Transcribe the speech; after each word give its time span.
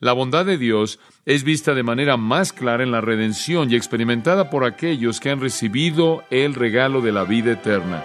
La 0.00 0.14
bondad 0.14 0.46
de 0.46 0.56
Dios 0.56 0.98
es 1.26 1.44
vista 1.44 1.74
de 1.74 1.82
manera 1.82 2.16
más 2.16 2.54
clara 2.54 2.82
en 2.82 2.90
la 2.90 3.02
redención 3.02 3.70
y 3.70 3.76
experimentada 3.76 4.48
por 4.48 4.64
aquellos 4.64 5.20
que 5.20 5.28
han 5.28 5.42
recibido 5.42 6.24
el 6.30 6.54
regalo 6.54 7.02
de 7.02 7.12
la 7.12 7.24
vida 7.24 7.52
eterna. 7.52 8.02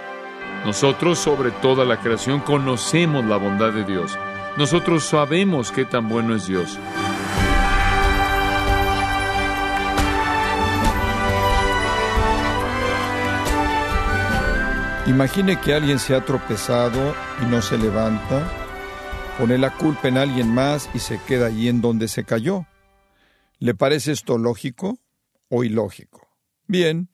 Nosotros, 0.65 1.19
sobre 1.19 1.51
toda 1.51 1.85
la 1.85 2.01
creación, 2.01 2.41
conocemos 2.41 3.23
la 3.23 3.37
bondad 3.37 3.71
de 3.71 3.85
Dios. 3.85 4.19
Nosotros 4.57 5.05
sabemos 5.05 5.71
qué 5.71 5.85
tan 5.85 6.09
bueno 6.09 6.35
es 6.35 6.47
Dios. 6.47 6.77
Imagine 15.07 15.61
que 15.61 15.73
alguien 15.73 15.99
se 15.99 16.13
ha 16.13 16.25
tropezado 16.25 17.15
y 17.41 17.45
no 17.45 17.61
se 17.61 17.77
levanta, 17.77 18.64
pone 19.37 19.57
la 19.57 19.75
culpa 19.75 20.07
en 20.07 20.17
alguien 20.17 20.47
más 20.47 20.89
y 20.93 20.99
se 20.99 21.19
queda 21.27 21.47
allí 21.47 21.67
en 21.67 21.81
donde 21.81 22.07
se 22.07 22.23
cayó. 22.23 22.65
¿Le 23.59 23.75
parece 23.75 24.13
esto 24.13 24.37
lógico 24.37 24.97
o 25.49 25.63
ilógico? 25.63 26.29
Bien, 26.67 27.09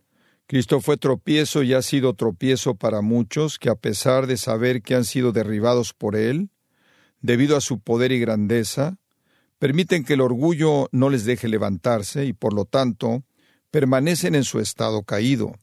Cristo 0.46 0.82
fue 0.82 0.98
tropiezo 0.98 1.64
y 1.64 1.74
ha 1.74 1.82
sido 1.82 2.14
tropiezo 2.14 2.76
para 2.76 3.02
muchos 3.02 3.58
que 3.58 3.70
a 3.70 3.76
pesar 3.76 4.28
de 4.28 4.38
saber 4.38 4.82
que 4.84 4.96
han 4.96 5.06
sido 5.06 5.32
derribados 5.32 5.94
por 5.94 6.16
Él, 6.16 6.50
debido 7.22 7.58
a 7.58 7.62
su 7.62 7.80
poder 7.80 8.12
y 8.12 8.20
grandeza, 8.20 8.98
permiten 9.58 10.04
que 10.04 10.14
el 10.14 10.22
orgullo 10.22 10.90
no 10.92 11.10
les 11.10 11.26
deje 11.26 11.48
levantarse 11.48 12.26
y 12.26 12.34
por 12.34 12.54
lo 12.54 12.66
tanto 12.66 13.24
permanecen 13.72 14.36
en 14.36 14.44
su 14.44 14.60
estado 14.60 15.04
caído. 15.04 15.54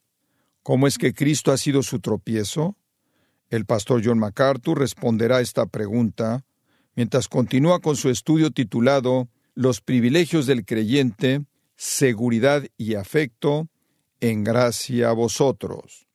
¿Cómo 0.63 0.87
es 0.87 0.99
que 0.99 1.15
Cristo 1.15 1.53
ha 1.53 1.57
sido 1.57 1.83
su 1.83 2.01
tropiezo? 2.01 2.77
El 3.51 3.65
pastor 3.65 4.03
John 4.05 4.19
MacArthur 4.19 4.79
responderá 4.79 5.41
esta 5.41 5.67
pregunta 5.67 6.45
mientras 6.95 7.29
continúa 7.29 7.81
con 7.81 7.97
su 7.97 8.11
estudio 8.11 8.51
titulado 8.51 9.29
Los 9.55 9.81
privilegios 9.81 10.47
del 10.47 10.65
creyente, 10.65 11.45
seguridad 11.77 12.65
y 12.77 12.95
afecto, 12.95 13.69
en 14.21 14.45
gracia 14.45 15.11
a 15.11 15.13
vosotros. 15.13 16.07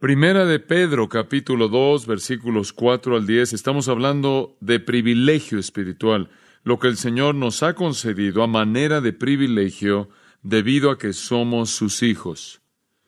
Primera 0.00 0.46
de 0.46 0.58
Pedro, 0.60 1.08
capítulo 1.08 1.68
2, 1.68 2.06
versículos 2.06 2.72
4 2.72 3.16
al 3.16 3.26
10, 3.26 3.52
estamos 3.52 3.88
hablando 3.88 4.56
de 4.60 4.80
privilegio 4.80 5.58
espiritual, 5.58 6.30
lo 6.64 6.78
que 6.78 6.88
el 6.88 6.96
Señor 6.96 7.34
nos 7.34 7.62
ha 7.62 7.74
concedido 7.74 8.42
a 8.42 8.46
manera 8.46 9.00
de 9.00 9.12
privilegio 9.12 10.08
debido 10.42 10.90
a 10.90 10.98
que 10.98 11.12
somos 11.12 11.70
sus 11.70 12.02
hijos. 12.02 12.60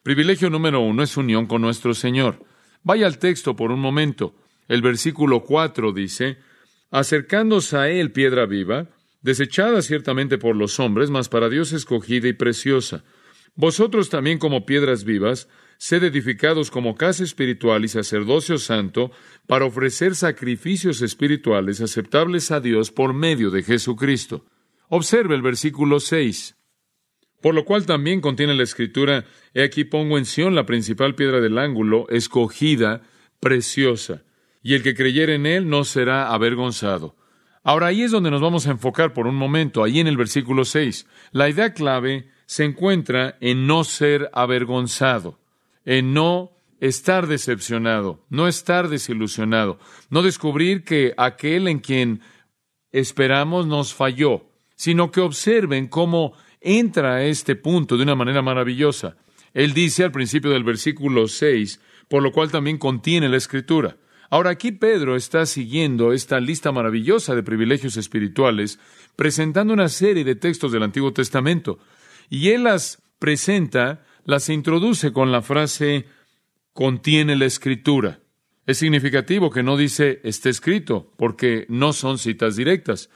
Privilegio 0.02 0.50
número 0.50 0.80
uno 0.80 1.02
es 1.02 1.16
unión 1.16 1.46
con 1.46 1.62
nuestro 1.62 1.94
Señor. 1.94 2.44
Vaya 2.84 3.06
al 3.06 3.18
texto 3.18 3.54
por 3.56 3.70
un 3.70 3.80
momento. 3.80 4.34
El 4.68 4.82
versículo 4.82 5.42
4 5.42 5.92
dice, 5.92 6.38
acercándose 6.90 7.76
a 7.76 7.88
él 7.88 8.12
piedra 8.12 8.46
viva, 8.46 8.88
desechada 9.22 9.82
ciertamente 9.82 10.38
por 10.38 10.56
los 10.56 10.78
hombres, 10.80 11.10
mas 11.10 11.28
para 11.28 11.48
Dios 11.48 11.72
escogida 11.72 12.28
y 12.28 12.32
preciosa. 12.32 13.04
Vosotros 13.54 14.08
también 14.08 14.38
como 14.38 14.64
piedras 14.64 15.04
vivas, 15.04 15.48
sed 15.78 16.04
edificados 16.04 16.70
como 16.70 16.94
casa 16.96 17.22
espiritual 17.22 17.84
y 17.84 17.88
sacerdocio 17.88 18.58
santo, 18.58 19.10
para 19.46 19.64
ofrecer 19.64 20.14
sacrificios 20.14 21.02
espirituales 21.02 21.80
aceptables 21.80 22.50
a 22.50 22.60
Dios 22.60 22.90
por 22.90 23.12
medio 23.12 23.50
de 23.50 23.62
Jesucristo. 23.62 24.44
Observe 24.88 25.34
el 25.34 25.42
versículo 25.42 26.00
6. 26.00 26.56
Por 27.42 27.54
lo 27.54 27.64
cual 27.64 27.84
también 27.84 28.20
contiene 28.20 28.54
la 28.54 28.62
escritura, 28.62 29.24
He 29.52 29.64
aquí 29.64 29.84
pongo 29.84 30.16
en 30.16 30.24
Sión 30.24 30.54
la 30.54 30.64
principal 30.64 31.14
piedra 31.14 31.40
del 31.40 31.58
ángulo, 31.58 32.06
escogida, 32.08 33.02
preciosa, 33.40 34.22
y 34.62 34.74
el 34.74 34.82
que 34.82 34.94
creyere 34.94 35.34
en 35.34 35.44
él 35.44 35.68
no 35.68 35.84
será 35.84 36.32
avergonzado. 36.32 37.16
Ahora 37.64 37.88
ahí 37.88 38.02
es 38.02 38.12
donde 38.12 38.30
nos 38.30 38.40
vamos 38.40 38.66
a 38.66 38.70
enfocar 38.70 39.12
por 39.12 39.26
un 39.26 39.34
momento, 39.34 39.84
ahí 39.84 40.00
en 40.00 40.06
el 40.06 40.16
versículo 40.16 40.64
6. 40.64 41.06
La 41.32 41.48
idea 41.48 41.74
clave 41.74 42.28
se 42.46 42.64
encuentra 42.64 43.36
en 43.40 43.66
no 43.66 43.84
ser 43.84 44.30
avergonzado, 44.32 45.38
en 45.84 46.14
no 46.14 46.52
estar 46.80 47.26
decepcionado, 47.26 48.24
no 48.30 48.48
estar 48.48 48.88
desilusionado, 48.88 49.78
no 50.10 50.22
descubrir 50.22 50.84
que 50.84 51.14
aquel 51.16 51.68
en 51.68 51.80
quien 51.80 52.20
esperamos 52.90 53.66
nos 53.66 53.94
falló, 53.94 54.44
sino 54.74 55.10
que 55.10 55.20
observen 55.20 55.88
cómo 55.88 56.34
entra 56.62 57.16
a 57.16 57.24
este 57.24 57.56
punto 57.56 57.96
de 57.96 58.04
una 58.04 58.14
manera 58.14 58.42
maravillosa. 58.42 59.16
Él 59.54 59.74
dice 59.74 60.04
al 60.04 60.12
principio 60.12 60.50
del 60.50 60.64
versículo 60.64 61.28
6, 61.28 61.80
por 62.08 62.22
lo 62.22 62.32
cual 62.32 62.50
también 62.50 62.78
contiene 62.78 63.28
la 63.28 63.36
escritura. 63.36 63.96
Ahora 64.30 64.50
aquí 64.50 64.72
Pedro 64.72 65.14
está 65.14 65.44
siguiendo 65.44 66.12
esta 66.12 66.40
lista 66.40 66.72
maravillosa 66.72 67.34
de 67.34 67.42
privilegios 67.42 67.98
espirituales, 67.98 68.78
presentando 69.14 69.74
una 69.74 69.88
serie 69.90 70.24
de 70.24 70.36
textos 70.36 70.72
del 70.72 70.84
Antiguo 70.84 71.12
Testamento, 71.12 71.78
y 72.30 72.48
él 72.48 72.64
las 72.64 73.02
presenta, 73.18 74.04
las 74.24 74.48
introduce 74.48 75.12
con 75.12 75.32
la 75.32 75.42
frase 75.42 76.06
contiene 76.72 77.36
la 77.36 77.44
escritura. 77.44 78.20
Es 78.64 78.78
significativo 78.78 79.50
que 79.50 79.62
no 79.62 79.76
dice 79.76 80.20
está 80.24 80.48
escrito, 80.48 81.12
porque 81.18 81.66
no 81.68 81.92
son 81.92 82.18
citas 82.18 82.56
directas. 82.56 83.10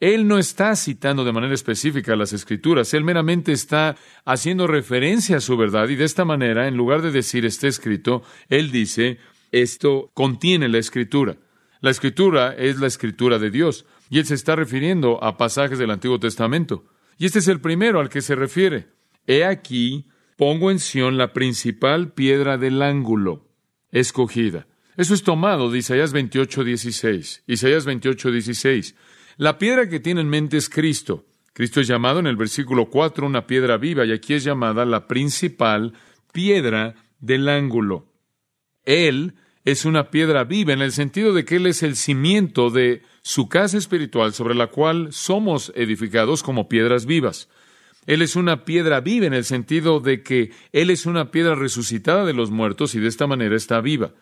Él 0.00 0.28
no 0.28 0.38
está 0.38 0.76
citando 0.76 1.24
de 1.24 1.32
manera 1.32 1.54
específica 1.54 2.14
las 2.14 2.32
escrituras, 2.32 2.94
él 2.94 3.02
meramente 3.02 3.52
está 3.52 3.96
haciendo 4.24 4.66
referencia 4.66 5.38
a 5.38 5.40
su 5.40 5.56
verdad 5.56 5.88
y 5.88 5.96
de 5.96 6.04
esta 6.04 6.24
manera, 6.24 6.68
en 6.68 6.76
lugar 6.76 7.02
de 7.02 7.10
decir 7.10 7.44
está 7.44 7.66
escrito, 7.66 8.22
él 8.48 8.70
dice 8.70 9.18
esto 9.50 10.10
contiene 10.14 10.68
la 10.68 10.78
escritura. 10.78 11.36
La 11.80 11.90
escritura 11.90 12.54
es 12.54 12.78
la 12.78 12.86
escritura 12.86 13.38
de 13.38 13.50
Dios 13.50 13.86
y 14.10 14.18
él 14.18 14.26
se 14.26 14.34
está 14.34 14.56
refiriendo 14.56 15.22
a 15.22 15.36
pasajes 15.36 15.78
del 15.78 15.90
Antiguo 15.90 16.18
Testamento. 16.18 16.84
Y 17.18 17.26
este 17.26 17.40
es 17.40 17.48
el 17.48 17.60
primero 17.60 18.00
al 18.00 18.08
que 18.08 18.20
se 18.20 18.34
refiere. 18.34 18.88
He 19.26 19.44
aquí, 19.44 20.06
pongo 20.36 20.70
en 20.70 20.78
Sión 20.78 21.18
la 21.18 21.32
principal 21.32 22.12
piedra 22.12 22.58
del 22.58 22.82
ángulo, 22.82 23.48
escogida. 23.90 24.66
Eso 24.96 25.14
es 25.14 25.22
tomado 25.22 25.70
de 25.70 25.78
Isaías 25.78 26.12
28, 26.12 26.64
16. 26.64 27.44
Isaías 27.46 27.84
28, 27.84 28.32
16. 28.32 28.96
La 29.38 29.56
piedra 29.56 29.88
que 29.88 30.00
tiene 30.00 30.20
en 30.20 30.28
mente 30.28 30.56
es 30.56 30.68
Cristo. 30.68 31.24
Cristo 31.52 31.80
es 31.80 31.86
llamado 31.86 32.18
en 32.18 32.26
el 32.26 32.36
versículo 32.36 32.86
4 32.90 33.24
una 33.24 33.46
piedra 33.46 33.76
viva 33.76 34.04
y 34.04 34.10
aquí 34.10 34.34
es 34.34 34.42
llamada 34.42 34.84
la 34.84 35.06
principal 35.06 35.92
piedra 36.32 36.96
del 37.20 37.48
ángulo. 37.48 38.06
Él 38.84 39.34
es 39.64 39.84
una 39.84 40.10
piedra 40.10 40.42
viva 40.42 40.72
en 40.72 40.82
el 40.82 40.90
sentido 40.90 41.32
de 41.32 41.44
que 41.44 41.54
Él 41.54 41.66
es 41.66 41.84
el 41.84 41.94
cimiento 41.94 42.70
de 42.70 43.02
su 43.22 43.48
casa 43.48 43.78
espiritual 43.78 44.34
sobre 44.34 44.56
la 44.56 44.66
cual 44.66 45.12
somos 45.12 45.72
edificados 45.76 46.42
como 46.42 46.68
piedras 46.68 47.06
vivas. 47.06 47.48
Él 48.06 48.22
es 48.22 48.34
una 48.34 48.64
piedra 48.64 49.00
viva 49.00 49.26
en 49.26 49.34
el 49.34 49.44
sentido 49.44 50.00
de 50.00 50.24
que 50.24 50.50
Él 50.72 50.90
es 50.90 51.06
una 51.06 51.30
piedra 51.30 51.54
resucitada 51.54 52.24
de 52.24 52.34
los 52.34 52.50
muertos 52.50 52.96
y 52.96 52.98
de 52.98 53.06
esta 53.06 53.28
manera 53.28 53.54
está 53.54 53.80
viva. 53.80 54.14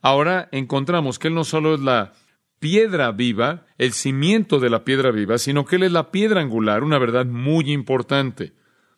Ahora 0.00 0.48
encontramos 0.50 1.20
que 1.20 1.28
Él 1.28 1.34
no 1.34 1.44
solo 1.44 1.76
es 1.76 1.80
la 1.80 2.12
piedra 2.58 3.12
viva, 3.12 3.66
el 3.78 3.92
cimiento 3.92 4.58
de 4.60 4.70
la 4.70 4.84
piedra 4.84 5.10
viva, 5.10 5.38
sino 5.38 5.64
que 5.64 5.76
Él 5.76 5.84
es 5.84 5.92
la 5.92 6.10
piedra 6.10 6.40
angular, 6.40 6.82
una 6.82 6.98
verdad 6.98 7.26
muy 7.26 7.70
importante. 7.72 8.52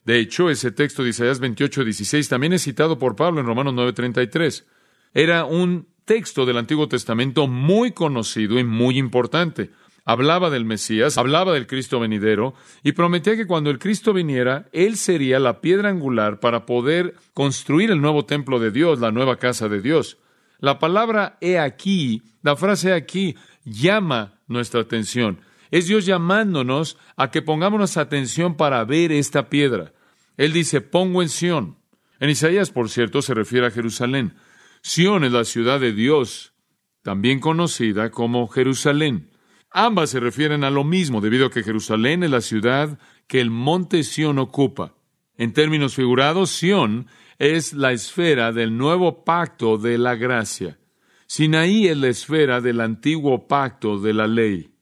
De 0.05 0.21
hecho, 0.21 0.51
ese 0.51 0.71
texto 0.71 1.03
de 1.03 1.11
Isaías 1.11 1.41
28, 1.41 1.85
16 1.85 2.29
también 2.29 2.53
es 2.53 2.63
citado 2.63 2.99
por 2.99 3.17
Pablo 3.17 3.41
en 3.41 3.47
Romanos 3.47 3.75
9, 3.75 3.93
33. 3.93 4.67
Era 5.13 5.45
un 5.45 5.89
texto 6.05 6.47
del 6.47 6.59
Antiguo 6.59 6.89
Testamento 6.89 7.49
muy 7.49 7.91
conocido 7.91 8.59
y 8.59 8.65
muy 8.65 8.99
importante. 8.99 9.71
Hablaba 10.05 10.51
del 10.51 10.65
Mesías, 10.65 11.19
hablaba 11.19 11.53
del 11.53 11.67
Cristo 11.67 11.99
venidero 11.99 12.55
y 12.85 12.93
prometía 12.93 13.37
que 13.37 13.49
cuando 13.49 13.71
el 13.71 13.81
Cristo 13.81 14.13
viniera, 14.13 14.69
Él 14.71 14.97
sería 14.97 15.41
la 15.41 15.61
piedra 15.61 15.89
angular 15.89 16.39
para 16.39 16.65
poder 16.65 17.17
construir 17.35 17.91
el 17.91 18.01
nuevo 18.01 18.25
templo 18.25 18.61
de 18.61 18.71
Dios, 18.71 19.01
la 19.01 19.11
nueva 19.11 19.37
casa 19.37 19.69
de 19.69 19.81
Dios. 19.81 20.19
La 20.59 20.79
palabra 20.79 21.37
he 21.41 21.59
aquí, 21.59 22.23
la 22.43 22.57
frase 22.57 22.91
he 22.91 22.95
aquí, 22.95 23.37
llama 23.65 24.41
nuestra 24.47 24.81
atención. 24.81 25.41
Es 25.71 25.87
Dios 25.87 26.07
llamándonos 26.07 26.97
a 27.17 27.31
que 27.31 27.43
pongamos 27.43 27.97
atención 27.97 28.57
para 28.57 28.85
ver 28.85 29.13
esta 29.13 29.49
piedra. 29.49 29.93
Él 30.37 30.53
dice, 30.53 30.81
pongo 30.81 31.23
en 31.23 31.29
Sión. 31.29 31.79
En 32.21 32.31
Isaías, 32.31 32.71
por 32.71 32.89
cierto, 32.89 33.23
se 33.23 33.35
refiere 33.35 33.67
a 33.67 33.71
Jerusalén. 33.71 34.35
Sión 34.83 35.25
es 35.25 35.33
la 35.33 35.45
ciudad 35.45 35.81
de 35.81 35.93
Dios, 35.93 36.55
también 37.03 37.41
conocida 37.41 38.11
como 38.11 38.49
Jerusalén. 38.49 39.31
Ambas 39.71 40.11
se 40.11 40.21
refieren 40.21 40.65
a 40.65 40.71
lo 40.71 40.85
mismo, 40.85 41.21
debido 41.21 41.47
a 41.47 41.51
que 41.51 41.63
Jerusalén 41.63 42.23
es 42.23 42.31
la 42.31 42.41
ciudad 42.41 42.99
que 43.27 43.41
el 43.41 43.51
monte 43.51 44.03
Sión 44.05 44.39
ocupa. 44.39 44.96
En 45.39 45.53
términos 45.53 45.95
figurados, 45.95 46.51
Sión 46.51 47.07
es 47.39 47.73
la 47.73 47.93
esfera 47.93 48.53
del 48.53 48.77
nuevo 48.77 49.25
pacto 49.25 49.77
de 49.79 49.99
la 49.99 50.15
gracia. 50.15 50.79
Sinaí 51.27 51.89
es 51.89 51.97
la 51.97 52.09
esfera 52.09 52.61
del 52.61 52.81
antiguo 52.81 53.47
pacto 53.47 53.99
de 53.99 54.15
la 54.15 54.27
ley. 54.27 54.73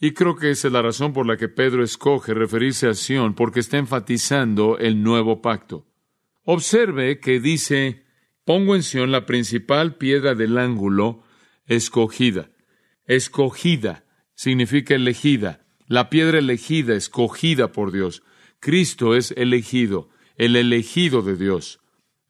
Y 0.00 0.12
creo 0.12 0.36
que 0.36 0.50
esa 0.50 0.68
es 0.68 0.72
la 0.72 0.82
razón 0.82 1.12
por 1.12 1.26
la 1.26 1.36
que 1.36 1.48
Pedro 1.48 1.82
escoge 1.82 2.34
referirse 2.34 2.86
a 2.86 2.94
Sión, 2.94 3.34
porque 3.34 3.60
está 3.60 3.78
enfatizando 3.78 4.78
el 4.78 5.02
nuevo 5.02 5.40
pacto. 5.40 5.86
Observe 6.44 7.20
que 7.20 7.40
dice, 7.40 8.04
pongo 8.44 8.76
en 8.76 8.82
Sión 8.82 9.10
la 9.10 9.24
principal 9.24 9.96
piedra 9.96 10.34
del 10.34 10.58
ángulo 10.58 11.22
escogida. 11.66 12.50
Escogida 13.06 14.04
significa 14.34 14.94
elegida. 14.94 15.60
la 15.86 16.08
piedra 16.08 16.38
elegida, 16.38 16.94
escogida 16.94 17.70
por 17.70 17.92
Dios. 17.92 18.22
Cristo 18.64 19.14
es 19.14 19.34
elegido, 19.36 20.08
el 20.36 20.56
elegido 20.56 21.20
de 21.20 21.36
Dios. 21.36 21.80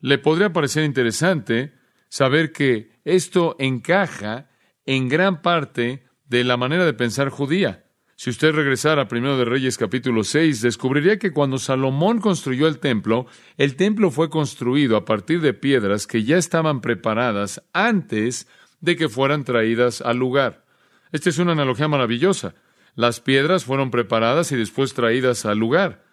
Le 0.01 0.19
podría 0.19 0.53
parecer 0.53 0.83
interesante 0.83 1.75
saber 2.09 2.51
que 2.51 2.91
esto 3.05 3.55
encaja 3.61 4.51
en 4.85 5.09
gran 5.09 5.43
parte 5.43 6.03
de 6.27 6.43
la 6.43 6.57
manera 6.57 6.85
de 6.87 6.93
pensar 6.93 7.29
judía. 7.29 7.85
Si 8.17 8.31
usted 8.31 8.53
regresara 8.53 9.03
a 9.03 9.07
Primero 9.07 9.39
de 9.39 9.45
Reyes 9.45 9.79
capítulo 9.79 10.25
6, 10.25 10.61
descubriría 10.61 11.21
que 11.21 11.33
cuando 11.33 11.57
Salomón 11.59 12.19
construyó 12.19 12.67
el 12.67 12.81
templo, 12.81 13.27
el 13.57 13.77
templo 13.77 14.11
fue 14.11 14.29
construido 14.29 14.97
a 14.97 15.05
partir 15.05 15.41
de 15.41 15.55
piedras 15.55 16.09
que 16.09 16.25
ya 16.25 16.37
estaban 16.37 16.81
preparadas 16.81 17.63
antes 17.73 18.49
de 18.81 18.97
que 18.97 19.09
fueran 19.09 19.45
traídas 19.45 20.01
al 20.01 20.17
lugar. 20.17 20.65
Esta 21.13 21.31
es 21.31 21.39
una 21.39 21.53
analogía 21.53 21.87
maravillosa. 21.87 22.57
Las 22.97 23.21
piedras 23.21 23.65
fueron 23.65 23.93
preparadas 23.93 24.51
y 24.51 24.57
después 24.57 24.95
traídas 24.95 25.47
al 25.47 25.59
lugar. 25.59 26.04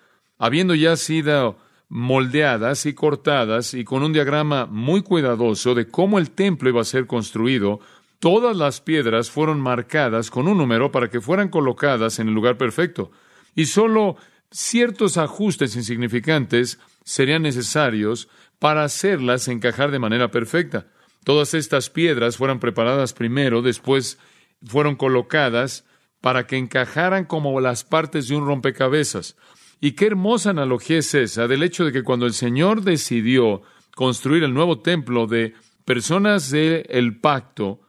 Habiendo 0.41 0.73
ya 0.73 0.95
sido 0.95 1.59
moldeadas 1.87 2.87
y 2.87 2.93
cortadas 2.93 3.75
y 3.75 3.83
con 3.83 4.01
un 4.01 4.11
diagrama 4.11 4.65
muy 4.65 5.03
cuidadoso 5.03 5.75
de 5.75 5.87
cómo 5.87 6.17
el 6.17 6.31
templo 6.31 6.67
iba 6.67 6.81
a 6.81 6.83
ser 6.83 7.05
construido, 7.05 7.79
todas 8.17 8.57
las 8.57 8.81
piedras 8.81 9.29
fueron 9.29 9.61
marcadas 9.61 10.31
con 10.31 10.47
un 10.47 10.57
número 10.57 10.91
para 10.91 11.11
que 11.11 11.21
fueran 11.21 11.49
colocadas 11.49 12.17
en 12.17 12.27
el 12.27 12.33
lugar 12.33 12.57
perfecto. 12.57 13.11
Y 13.53 13.67
solo 13.67 14.15
ciertos 14.49 15.17
ajustes 15.17 15.75
insignificantes 15.75 16.79
serían 17.03 17.43
necesarios 17.43 18.27
para 18.57 18.83
hacerlas 18.83 19.47
encajar 19.47 19.91
de 19.91 19.99
manera 19.99 20.31
perfecta. 20.31 20.87
Todas 21.23 21.53
estas 21.53 21.91
piedras 21.91 22.37
fueron 22.37 22.59
preparadas 22.59 23.13
primero, 23.13 23.61
después 23.61 24.17
fueron 24.65 24.95
colocadas 24.95 25.85
para 26.19 26.47
que 26.47 26.57
encajaran 26.57 27.25
como 27.25 27.61
las 27.61 27.83
partes 27.83 28.27
de 28.27 28.37
un 28.37 28.47
rompecabezas. 28.47 29.35
Y 29.83 29.93
qué 29.93 30.05
hermosa 30.05 30.51
analogía 30.51 30.99
es 30.99 31.13
esa 31.15 31.47
del 31.47 31.63
hecho 31.63 31.83
de 31.83 31.91
que 31.91 32.03
cuando 32.03 32.27
el 32.27 32.33
Señor 32.33 32.83
decidió 32.83 33.63
construir 33.95 34.43
el 34.43 34.53
nuevo 34.53 34.79
templo 34.79 35.25
de 35.25 35.55
personas 35.85 36.51
del 36.51 37.19
pacto, 37.19 37.81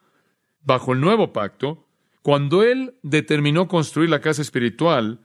bajo 0.62 0.94
el 0.94 1.00
nuevo 1.00 1.34
pacto, 1.34 1.86
cuando 2.22 2.62
Él 2.62 2.94
determinó 3.02 3.68
construir 3.68 4.08
la 4.08 4.22
casa 4.22 4.40
espiritual, 4.40 5.20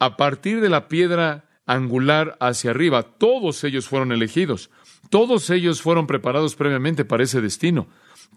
a 0.00 0.16
partir 0.16 0.60
de 0.60 0.68
la 0.68 0.88
piedra 0.88 1.48
angular 1.64 2.36
hacia 2.40 2.72
arriba, 2.72 3.02
todos 3.02 3.62
ellos 3.62 3.86
fueron 3.86 4.10
elegidos, 4.10 4.70
todos 5.10 5.48
ellos 5.50 5.80
fueron 5.80 6.08
preparados 6.08 6.56
previamente 6.56 7.04
para 7.04 7.22
ese 7.22 7.40
destino, 7.40 7.86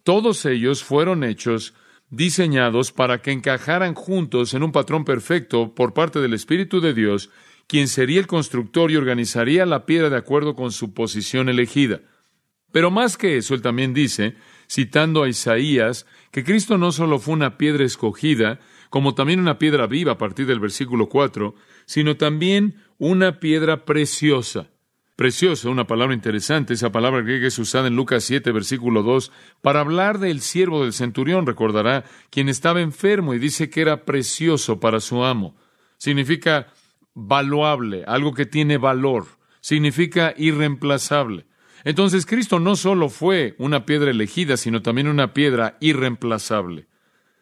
todos 0.03 0.45
ellos 0.45 0.83
fueron 0.83 1.23
hechos 1.23 1.73
diseñados 2.11 2.91
para 2.91 3.23
que 3.23 3.31
encajaran 3.31 3.95
juntos 3.95 4.53
en 4.53 4.61
un 4.61 4.71
patrón 4.71 5.05
perfecto 5.05 5.73
por 5.73 5.95
parte 5.95 6.19
del 6.19 6.35
Espíritu 6.35 6.79
de 6.79 6.93
Dios, 6.93 7.31
quien 7.67 7.87
sería 7.87 8.19
el 8.19 8.27
constructor 8.27 8.91
y 8.91 8.95
organizaría 8.95 9.65
la 9.65 9.85
piedra 9.85 10.09
de 10.09 10.17
acuerdo 10.17 10.55
con 10.55 10.71
su 10.71 10.93
posición 10.93 11.49
elegida. 11.49 12.01
Pero 12.71 12.89
más 12.91 13.17
que 13.17 13.37
eso, 13.37 13.53
él 13.53 13.61
también 13.61 13.93
dice, 13.93 14.35
citando 14.69 15.23
a 15.23 15.29
Isaías, 15.29 16.05
que 16.31 16.43
Cristo 16.43 16.77
no 16.77 16.91
solo 16.91 17.19
fue 17.19 17.35
una 17.35 17.57
piedra 17.57 17.85
escogida, 17.85 18.59
como 18.89 19.13
también 19.13 19.39
una 19.39 19.59
piedra 19.59 19.87
viva 19.87 20.13
a 20.13 20.17
partir 20.17 20.45
del 20.47 20.59
versículo 20.59 21.07
4, 21.07 21.55
sino 21.85 22.17
también 22.17 22.75
una 22.97 23.39
piedra 23.39 23.85
preciosa. 23.85 24.69
Preciosa, 25.15 25.69
una 25.69 25.85
palabra 25.85 26.15
interesante, 26.15 26.73
esa 26.73 26.91
palabra 26.91 27.21
griega 27.21 27.47
es 27.47 27.59
usada 27.59 27.87
en 27.87 27.95
Lucas 27.95 28.23
7, 28.23 28.51
versículo 28.51 29.03
2, 29.03 29.31
para 29.61 29.81
hablar 29.81 30.17
del 30.17 30.41
siervo 30.41 30.83
del 30.83 30.93
centurión, 30.93 31.45
recordará, 31.45 32.03
quien 32.31 32.49
estaba 32.49 32.81
enfermo 32.81 33.35
y 33.35 33.39
dice 33.39 33.69
que 33.69 33.81
era 33.81 34.05
precioso 34.05 34.79
para 34.79 34.99
su 34.99 35.23
amo. 35.23 35.55
Significa 35.97 36.73
valuable, 37.13 38.03
algo 38.07 38.33
que 38.33 38.45
tiene 38.45 38.77
valor, 38.77 39.25
significa 39.61 40.33
irreemplazable. 40.37 41.45
Entonces 41.83 42.25
Cristo 42.25 42.59
no 42.59 42.75
solo 42.75 43.09
fue 43.09 43.55
una 43.57 43.85
piedra 43.85 44.11
elegida, 44.11 44.57
sino 44.57 44.81
también 44.81 45.07
una 45.07 45.33
piedra 45.33 45.77
irreemplazable. 45.79 46.87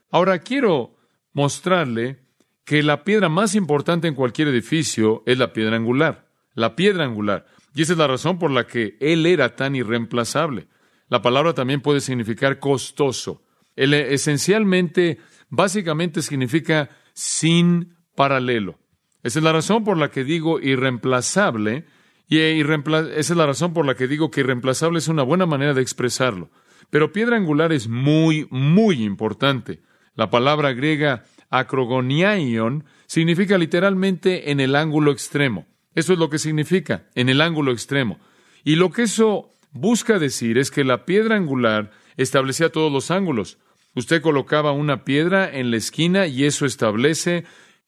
Ahora 0.09 0.39
quiero 0.39 0.95
mostrarle 1.33 2.19
que 2.65 2.83
la 2.83 3.03
piedra 3.03 3.29
más 3.29 3.55
importante 3.55 4.07
en 4.07 4.15
cualquier 4.15 4.47
edificio 4.47 5.23
es 5.25 5.37
la 5.37 5.53
piedra 5.53 5.75
angular, 5.75 6.27
la 6.53 6.75
piedra 6.75 7.03
angular. 7.03 7.45
Y 7.73 7.83
esa 7.83 7.93
es 7.93 7.99
la 7.99 8.07
razón 8.07 8.39
por 8.39 8.51
la 8.51 8.67
que 8.67 8.97
Él 8.99 9.25
era 9.25 9.55
tan 9.55 9.75
irreemplazable. 9.75 10.67
La 11.07 11.21
palabra 11.21 11.53
también 11.53 11.81
puede 11.81 12.01
significar 12.01 12.59
costoso. 12.59 13.43
Él 13.75 13.93
esencialmente, 13.93 15.19
básicamente 15.49 16.21
significa 16.21 16.89
sin 17.13 17.95
paralelo. 18.15 18.79
Esa 19.23 19.39
es 19.39 19.43
la 19.43 19.51
razón 19.51 19.83
por 19.83 19.97
la 19.97 20.09
que 20.09 20.23
digo 20.23 20.59
irreemplazable, 20.59 21.85
y 22.27 22.39
esa 22.39 23.13
es 23.15 23.29
la 23.31 23.45
razón 23.45 23.73
por 23.73 23.85
la 23.85 23.95
que 23.95 24.07
digo 24.07 24.31
que 24.31 24.39
irreemplazable 24.39 24.99
es 24.99 25.07
una 25.07 25.23
buena 25.23 25.45
manera 25.45 25.73
de 25.73 25.81
expresarlo. 25.81 26.49
Pero 26.89 27.11
piedra 27.11 27.37
angular 27.37 27.73
es 27.73 27.87
muy, 27.87 28.47
muy 28.49 29.03
importante. 29.03 29.81
La 30.15 30.29
palabra 30.29 30.73
griega 30.73 31.25
acrogoniaion 31.49 32.85
significa 33.05 33.57
literalmente 33.57 34.51
en 34.51 34.59
el 34.59 34.75
ángulo 34.75 35.11
extremo. 35.11 35.67
Eso 35.93 36.13
es 36.13 36.19
lo 36.19 36.29
que 36.29 36.39
significa, 36.39 37.09
en 37.15 37.29
el 37.29 37.41
ángulo 37.41 37.71
extremo. 37.71 38.17
Y 38.63 38.75
lo 38.75 38.91
que 38.91 39.03
eso 39.03 39.49
busca 39.71 40.19
decir 40.19 40.57
es 40.57 40.71
que 40.71 40.83
la 40.83 41.05
piedra 41.05 41.35
angular 41.35 41.91
establecía 42.17 42.71
todos 42.71 42.91
los 42.91 43.11
ángulos. 43.11 43.57
Usted 43.93 44.21
colocaba 44.21 44.71
una 44.71 45.03
piedra 45.03 45.49
en 45.51 45.71
la 45.71 45.77
esquina 45.77 46.27
y 46.27 46.45
eso 46.45 46.65
establece 46.65 47.43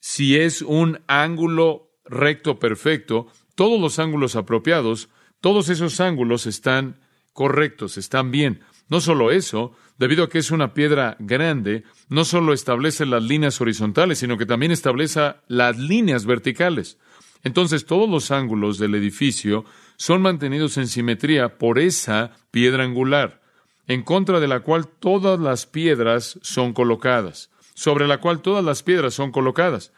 si 0.06 0.36
es 0.36 0.62
un 0.62 1.00
ángulo 1.08 1.90
recto 2.04 2.60
perfecto, 2.60 3.28
todos 3.56 3.80
los 3.80 4.00
ángulos 4.00 4.36
apropiados, 4.36 5.08
todos 5.40 5.70
esos 5.70 6.02
ángulos 6.02 6.46
están 6.46 7.00
correctos, 7.32 7.98
están 7.98 8.30
bien. 8.30 8.60
No 8.90 9.00
solo 9.00 9.32
eso, 9.32 9.72
debido 9.98 10.26
a 10.26 10.30
que 10.30 10.40
es 10.40 10.52
una 10.52 10.74
piedra 10.74 11.16
grande, 11.20 11.86
no 12.10 12.26
solo 12.26 12.52
establece 12.52 13.06
las 13.06 13.24
líneas 13.24 13.62
horizontales, 13.62 14.20
sino 14.20 14.38
que 14.38 14.46
también 14.46 14.74
establece 14.74 15.36
las 15.48 15.78
líneas 15.78 16.26
verticales. 16.26 16.98
Entonces 17.42 17.86
todos 17.86 18.10
los 18.10 18.30
ángulos 18.30 18.80
del 18.80 18.96
edificio 18.96 19.64
son 19.96 20.22
mantenidos 20.22 20.76
en 20.78 20.90
simetría 20.90 21.58
por 21.58 21.80
esa 21.80 22.32
piedra 22.52 22.84
angular, 22.84 23.42
en 23.88 24.04
contra 24.04 24.42
de 24.42 24.50
la 24.50 24.60
cual 24.60 24.86
todas 24.86 25.40
las 25.40 25.66
piedras 25.66 26.40
son 26.42 26.74
colocadas, 26.74 27.53
sobre 27.74 28.08
la 28.08 28.20
cual 28.20 28.42
todas 28.42 28.64
las 28.64 28.84
piedras 28.84 29.14
son 29.14 29.32
colocadas. 29.32 29.94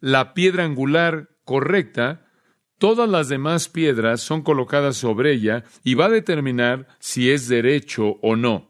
La 0.00 0.34
piedra 0.34 0.64
angular 0.64 1.28
correcta, 1.44 2.26
todas 2.78 3.08
las 3.08 3.28
demás 3.28 3.68
piedras 3.68 4.20
son 4.20 4.42
colocadas 4.42 4.96
sobre 4.96 5.32
ella 5.32 5.64
y 5.84 5.94
va 5.94 6.06
a 6.06 6.10
determinar 6.10 6.86
si 7.00 7.30
es 7.30 7.48
derecho 7.48 8.16
o 8.22 8.36
no. 8.36 8.68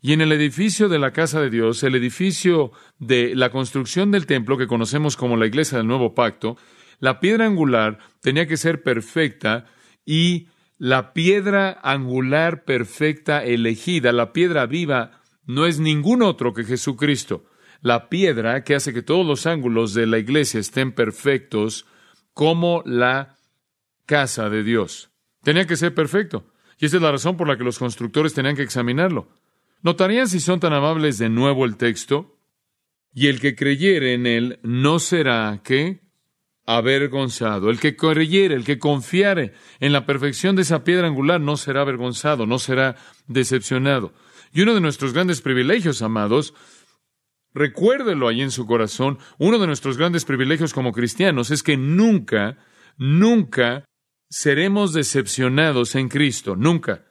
Y 0.00 0.12
en 0.12 0.20
el 0.20 0.32
edificio 0.32 0.88
de 0.88 0.98
la 0.98 1.12
casa 1.12 1.40
de 1.40 1.50
Dios, 1.50 1.82
el 1.82 1.94
edificio 1.94 2.70
de 2.98 3.34
la 3.34 3.50
construcción 3.50 4.10
del 4.10 4.26
templo 4.26 4.56
que 4.58 4.66
conocemos 4.66 5.16
como 5.16 5.36
la 5.36 5.46
iglesia 5.46 5.78
del 5.78 5.86
nuevo 5.86 6.14
pacto, 6.14 6.56
la 7.00 7.18
piedra 7.20 7.46
angular 7.46 7.98
tenía 8.20 8.46
que 8.46 8.56
ser 8.56 8.82
perfecta 8.82 9.66
y 10.04 10.48
la 10.78 11.12
piedra 11.12 11.80
angular 11.82 12.64
perfecta 12.64 13.42
elegida, 13.42 14.12
la 14.12 14.32
piedra 14.32 14.66
viva, 14.66 15.22
no 15.46 15.66
es 15.66 15.80
ningún 15.80 16.22
otro 16.22 16.52
que 16.52 16.64
Jesucristo. 16.64 17.46
La 17.86 18.08
piedra 18.08 18.64
que 18.64 18.74
hace 18.74 18.92
que 18.92 19.02
todos 19.02 19.24
los 19.24 19.46
ángulos 19.46 19.94
de 19.94 20.08
la 20.08 20.18
iglesia 20.18 20.58
estén 20.58 20.90
perfectos 20.90 21.86
como 22.34 22.82
la 22.84 23.36
casa 24.06 24.50
de 24.50 24.64
Dios. 24.64 25.10
Tenía 25.44 25.68
que 25.68 25.76
ser 25.76 25.94
perfecto. 25.94 26.52
Y 26.80 26.86
esa 26.86 26.96
es 26.96 27.02
la 27.02 27.12
razón 27.12 27.36
por 27.36 27.46
la 27.46 27.56
que 27.56 27.62
los 27.62 27.78
constructores 27.78 28.34
tenían 28.34 28.56
que 28.56 28.64
examinarlo. 28.64 29.28
¿Notarían 29.82 30.26
si 30.26 30.40
son 30.40 30.58
tan 30.58 30.72
amables 30.72 31.18
de 31.18 31.28
nuevo 31.28 31.64
el 31.64 31.76
texto? 31.76 32.36
Y 33.14 33.28
el 33.28 33.38
que 33.38 33.54
creyere 33.54 34.14
en 34.14 34.26
él 34.26 34.58
no 34.64 34.98
será, 34.98 35.60
¿qué? 35.62 36.00
avergonzado. 36.66 37.70
El 37.70 37.78
que 37.78 37.94
creyere, 37.94 38.56
el 38.56 38.64
que 38.64 38.80
confiare 38.80 39.52
en 39.78 39.92
la 39.92 40.06
perfección 40.06 40.56
de 40.56 40.62
esa 40.62 40.82
piedra 40.82 41.06
angular 41.06 41.40
no 41.40 41.56
será 41.56 41.82
avergonzado, 41.82 42.46
no 42.46 42.58
será 42.58 42.96
decepcionado. 43.28 44.12
Y 44.52 44.62
uno 44.62 44.74
de 44.74 44.80
nuestros 44.80 45.12
grandes 45.12 45.40
privilegios, 45.40 46.02
amados, 46.02 46.52
recuérdelo 47.56 48.28
ahí 48.28 48.42
en 48.42 48.50
su 48.50 48.66
corazón, 48.66 49.18
uno 49.38 49.58
de 49.58 49.66
nuestros 49.66 49.96
grandes 49.96 50.26
privilegios 50.26 50.74
como 50.74 50.92
cristianos 50.92 51.50
es 51.50 51.62
que 51.62 51.78
nunca, 51.78 52.58
nunca 52.98 53.86
seremos 54.28 54.92
decepcionados 54.92 55.94
en 55.94 56.08
Cristo, 56.08 56.54
nunca. 56.54 57.06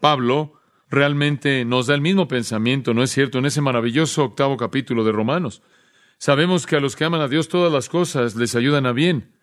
Pablo 0.00 0.54
realmente 0.88 1.66
nos 1.66 1.88
da 1.88 1.94
el 1.94 2.00
mismo 2.00 2.28
pensamiento, 2.28 2.94
¿no 2.94 3.02
es 3.02 3.10
cierto?, 3.10 3.38
en 3.38 3.44
ese 3.44 3.60
maravilloso 3.60 4.24
octavo 4.24 4.56
capítulo 4.56 5.04
de 5.04 5.12
Romanos. 5.12 5.62
Sabemos 6.16 6.66
que 6.66 6.76
a 6.76 6.80
los 6.80 6.96
que 6.96 7.04
aman 7.04 7.20
a 7.20 7.28
Dios 7.28 7.48
todas 7.48 7.70
las 7.70 7.90
cosas 7.90 8.36
les 8.36 8.56
ayudan 8.56 8.86
a 8.86 8.92
bien, 8.92 9.36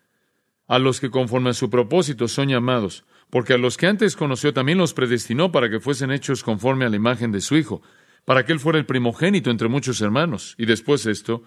a 0.66 0.80
los 0.80 0.98
que 0.98 1.10
conforme 1.10 1.50
a 1.50 1.54
su 1.54 1.70
propósito 1.70 2.26
son 2.26 2.48
llamados, 2.48 3.04
porque 3.30 3.54
a 3.54 3.58
los 3.58 3.76
que 3.76 3.86
antes 3.86 4.16
conoció 4.16 4.52
también 4.52 4.78
los 4.78 4.92
predestinó 4.92 5.52
para 5.52 5.70
que 5.70 5.78
fuesen 5.78 6.10
hechos 6.10 6.42
conforme 6.42 6.84
a 6.84 6.88
la 6.88 6.96
imagen 6.96 7.30
de 7.30 7.40
su 7.40 7.56
Hijo, 7.56 7.80
para 8.24 8.44
que 8.44 8.52
Él 8.52 8.60
fuera 8.60 8.78
el 8.78 8.86
primogénito 8.86 9.50
entre 9.50 9.68
muchos 9.68 10.00
hermanos. 10.00 10.54
Y 10.58 10.66
después 10.66 11.06
esto, 11.06 11.42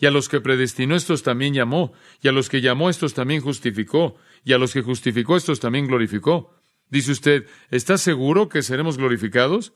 Y 0.00 0.06
a 0.06 0.10
los 0.10 0.28
que 0.28 0.40
predestinó 0.40 0.96
estos 0.96 1.22
también 1.22 1.54
llamó, 1.54 1.92
y 2.20 2.26
a 2.26 2.32
los 2.32 2.48
que 2.48 2.60
llamó 2.60 2.90
estos 2.90 3.14
también 3.14 3.40
justificó, 3.40 4.16
y 4.44 4.52
a 4.52 4.58
los 4.58 4.72
que 4.72 4.82
justificó 4.82 5.36
estos 5.36 5.60
también 5.60 5.86
glorificó. 5.86 6.52
Dice 6.90 7.12
usted, 7.12 7.46
¿está 7.70 7.96
seguro 7.96 8.48
que 8.48 8.62
seremos 8.62 8.98
glorificados? 8.98 9.72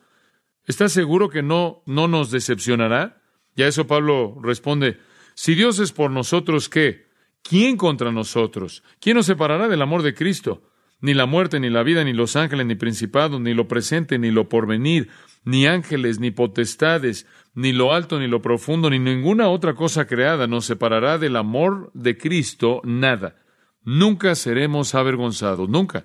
¿Está 0.66 0.88
seguro 0.88 1.28
que 1.30 1.42
no, 1.42 1.82
no 1.86 2.08
nos 2.08 2.30
decepcionará? 2.30 3.22
Y 3.54 3.62
a 3.62 3.68
eso 3.68 3.86
Pablo 3.86 4.38
responde, 4.42 4.98
si 5.34 5.54
Dios 5.54 5.78
es 5.78 5.92
por 5.92 6.10
nosotros, 6.10 6.68
¿qué? 6.68 7.06
¿Quién 7.42 7.76
contra 7.76 8.12
nosotros? 8.12 8.82
¿Quién 9.00 9.16
nos 9.16 9.26
separará 9.26 9.68
del 9.68 9.82
amor 9.82 10.02
de 10.02 10.14
Cristo? 10.14 10.62
Ni 11.00 11.14
la 11.14 11.26
muerte, 11.26 11.60
ni 11.60 11.70
la 11.70 11.84
vida, 11.84 12.02
ni 12.02 12.12
los 12.12 12.34
ángeles, 12.34 12.66
ni 12.66 12.74
principados, 12.74 13.40
ni 13.40 13.54
lo 13.54 13.68
presente, 13.68 14.18
ni 14.18 14.32
lo 14.32 14.48
porvenir, 14.48 15.08
ni 15.48 15.66
ángeles, 15.66 16.20
ni 16.20 16.30
potestades, 16.30 17.26
ni 17.54 17.72
lo 17.72 17.94
alto, 17.94 18.20
ni 18.20 18.28
lo 18.28 18.42
profundo, 18.42 18.90
ni 18.90 18.98
ninguna 18.98 19.48
otra 19.48 19.74
cosa 19.74 20.06
creada 20.06 20.46
nos 20.46 20.66
separará 20.66 21.16
del 21.16 21.36
amor 21.36 21.90
de 21.94 22.18
Cristo, 22.18 22.82
nada. 22.84 23.34
Nunca 23.82 24.34
seremos 24.34 24.94
avergonzados, 24.94 25.66
nunca. 25.70 26.04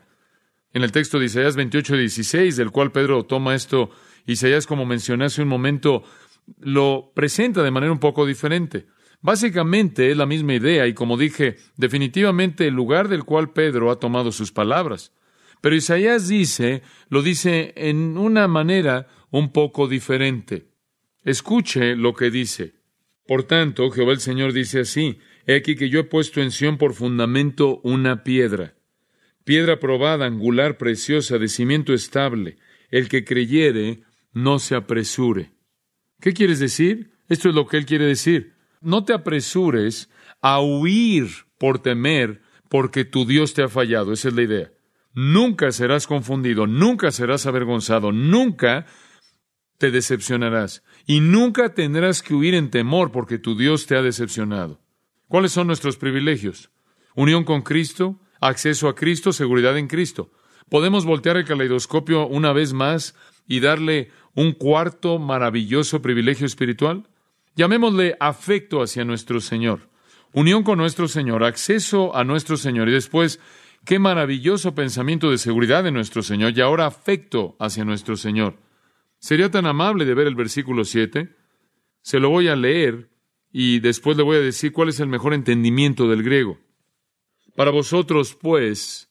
En 0.71 0.81
el 0.83 0.93
texto 0.93 1.19
de 1.19 1.25
Isaías 1.25 1.57
28, 1.57 1.97
16, 1.97 2.55
del 2.55 2.71
cual 2.71 2.93
Pedro 2.93 3.25
toma 3.25 3.53
esto, 3.53 3.89
Isaías, 4.25 4.65
como 4.65 4.85
mencioné 4.85 5.25
hace 5.25 5.41
un 5.41 5.49
momento, 5.49 6.03
lo 6.61 7.11
presenta 7.13 7.63
de 7.63 7.71
manera 7.71 7.91
un 7.91 7.99
poco 7.99 8.25
diferente. 8.25 8.87
Básicamente 9.19 10.09
es 10.09 10.15
la 10.15 10.25
misma 10.25 10.53
idea 10.53 10.87
y 10.87 10.93
como 10.93 11.17
dije, 11.17 11.57
definitivamente 11.75 12.65
el 12.65 12.75
lugar 12.75 13.09
del 13.09 13.25
cual 13.25 13.51
Pedro 13.51 13.91
ha 13.91 13.99
tomado 13.99 14.31
sus 14.31 14.53
palabras. 14.53 15.11
Pero 15.63 15.77
Isaías 15.77 16.27
dice, 16.27 16.81
lo 17.07 17.21
dice 17.21 17.71
en 17.77 18.17
una 18.17 18.49
manera 18.49 19.07
un 19.31 19.53
poco 19.53 19.87
diferente. 19.87 20.67
Escuche 21.23 21.95
lo 21.95 22.13
que 22.13 22.29
dice. 22.29 22.73
Por 23.25 23.43
tanto, 23.43 23.89
Jehová 23.89 24.11
el 24.11 24.19
Señor 24.19 24.51
dice 24.51 24.81
así, 24.81 25.19
He 25.47 25.55
aquí 25.55 25.77
que 25.77 25.87
yo 25.87 26.01
he 26.01 26.03
puesto 26.03 26.41
en 26.41 26.51
Sión 26.51 26.77
por 26.77 26.93
fundamento 26.93 27.79
una 27.83 28.23
piedra, 28.25 28.75
piedra 29.45 29.79
probada, 29.79 30.25
angular, 30.25 30.77
preciosa, 30.77 31.37
de 31.37 31.47
cimiento 31.47 31.93
estable. 31.93 32.57
El 32.89 33.07
que 33.07 33.23
creyere, 33.23 34.01
no 34.33 34.59
se 34.59 34.75
apresure. 34.75 35.53
¿Qué 36.19 36.33
quieres 36.33 36.59
decir? 36.59 37.13
Esto 37.29 37.47
es 37.47 37.55
lo 37.55 37.67
que 37.67 37.77
él 37.77 37.85
quiere 37.85 38.05
decir 38.05 38.53
no 38.83 39.05
te 39.05 39.13
apresures 39.13 40.09
a 40.41 40.61
huir 40.61 41.29
por 41.57 41.79
temer 41.79 42.41
porque 42.69 43.05
tu 43.05 43.25
Dios 43.25 43.53
te 43.53 43.63
ha 43.63 43.69
fallado. 43.69 44.11
Esa 44.11 44.27
es 44.27 44.35
la 44.35 44.41
idea. 44.43 44.72
Nunca 45.13 45.71
serás 45.71 46.07
confundido, 46.07 46.65
nunca 46.65 47.11
serás 47.11 47.45
avergonzado, 47.45 48.11
nunca 48.11 48.87
te 49.77 49.91
decepcionarás 49.91 50.83
y 51.05 51.19
nunca 51.19 51.73
tendrás 51.73 52.23
que 52.23 52.33
huir 52.33 52.55
en 52.55 52.71
temor 52.71 53.11
porque 53.11 53.37
tu 53.37 53.55
Dios 53.55 53.85
te 53.85 53.95
ha 53.95 54.01
decepcionado. 54.01 54.79
¿Cuáles 55.27 55.51
son 55.51 55.67
nuestros 55.67 55.97
privilegios? 55.97 56.71
Unión 57.15 57.43
con 57.43 57.61
Cristo, 57.61 58.19
acceso 58.39 58.87
a 58.87 58.95
Cristo, 58.95 59.33
seguridad 59.33 59.77
en 59.77 59.87
Cristo. 59.87 60.31
Podemos 60.69 61.05
voltear 61.05 61.37
el 61.37 61.45
caleidoscopio 61.45 62.27
una 62.27 62.53
vez 62.53 62.73
más 62.73 63.15
y 63.47 63.59
darle 63.59 64.09
un 64.33 64.53
cuarto 64.53 65.19
maravilloso 65.19 66.01
privilegio 66.01 66.45
espiritual. 66.45 67.07
Llamémosle 67.55 68.15
afecto 68.19 68.81
hacia 68.81 69.05
nuestro 69.05 69.39
Señor, 69.39 69.89
unión 70.33 70.63
con 70.63 70.79
nuestro 70.79 71.07
Señor, 71.07 71.43
acceso 71.43 72.15
a 72.15 72.23
nuestro 72.23 72.57
Señor 72.57 72.89
y 72.89 72.93
después 72.93 73.39
qué 73.85 73.99
maravilloso 73.99 74.75
pensamiento 74.75 75.31
de 75.31 75.37
seguridad 75.37 75.83
de 75.83 75.91
nuestro 75.91 76.23
Señor 76.23 76.53
y 76.55 76.61
ahora 76.61 76.85
afecto 76.85 77.55
hacia 77.59 77.85
nuestro 77.85 78.15
Señor. 78.15 78.57
¿Sería 79.19 79.49
tan 79.49 79.65
amable 79.65 80.05
de 80.05 80.13
ver 80.13 80.27
el 80.27 80.35
versículo 80.35 80.83
7? 80.83 81.35
Se 82.01 82.19
lo 82.19 82.29
voy 82.29 82.47
a 82.47 82.55
leer 82.55 83.09
y 83.51 83.79
después 83.79 84.17
le 84.17 84.23
voy 84.23 84.37
a 84.37 84.41
decir 84.41 84.71
cuál 84.71 84.89
es 84.89 84.99
el 84.99 85.07
mejor 85.07 85.33
entendimiento 85.33 86.09
del 86.09 86.23
griego. 86.23 86.59
Para 87.55 87.71
vosotros, 87.71 88.35
pues, 88.39 89.09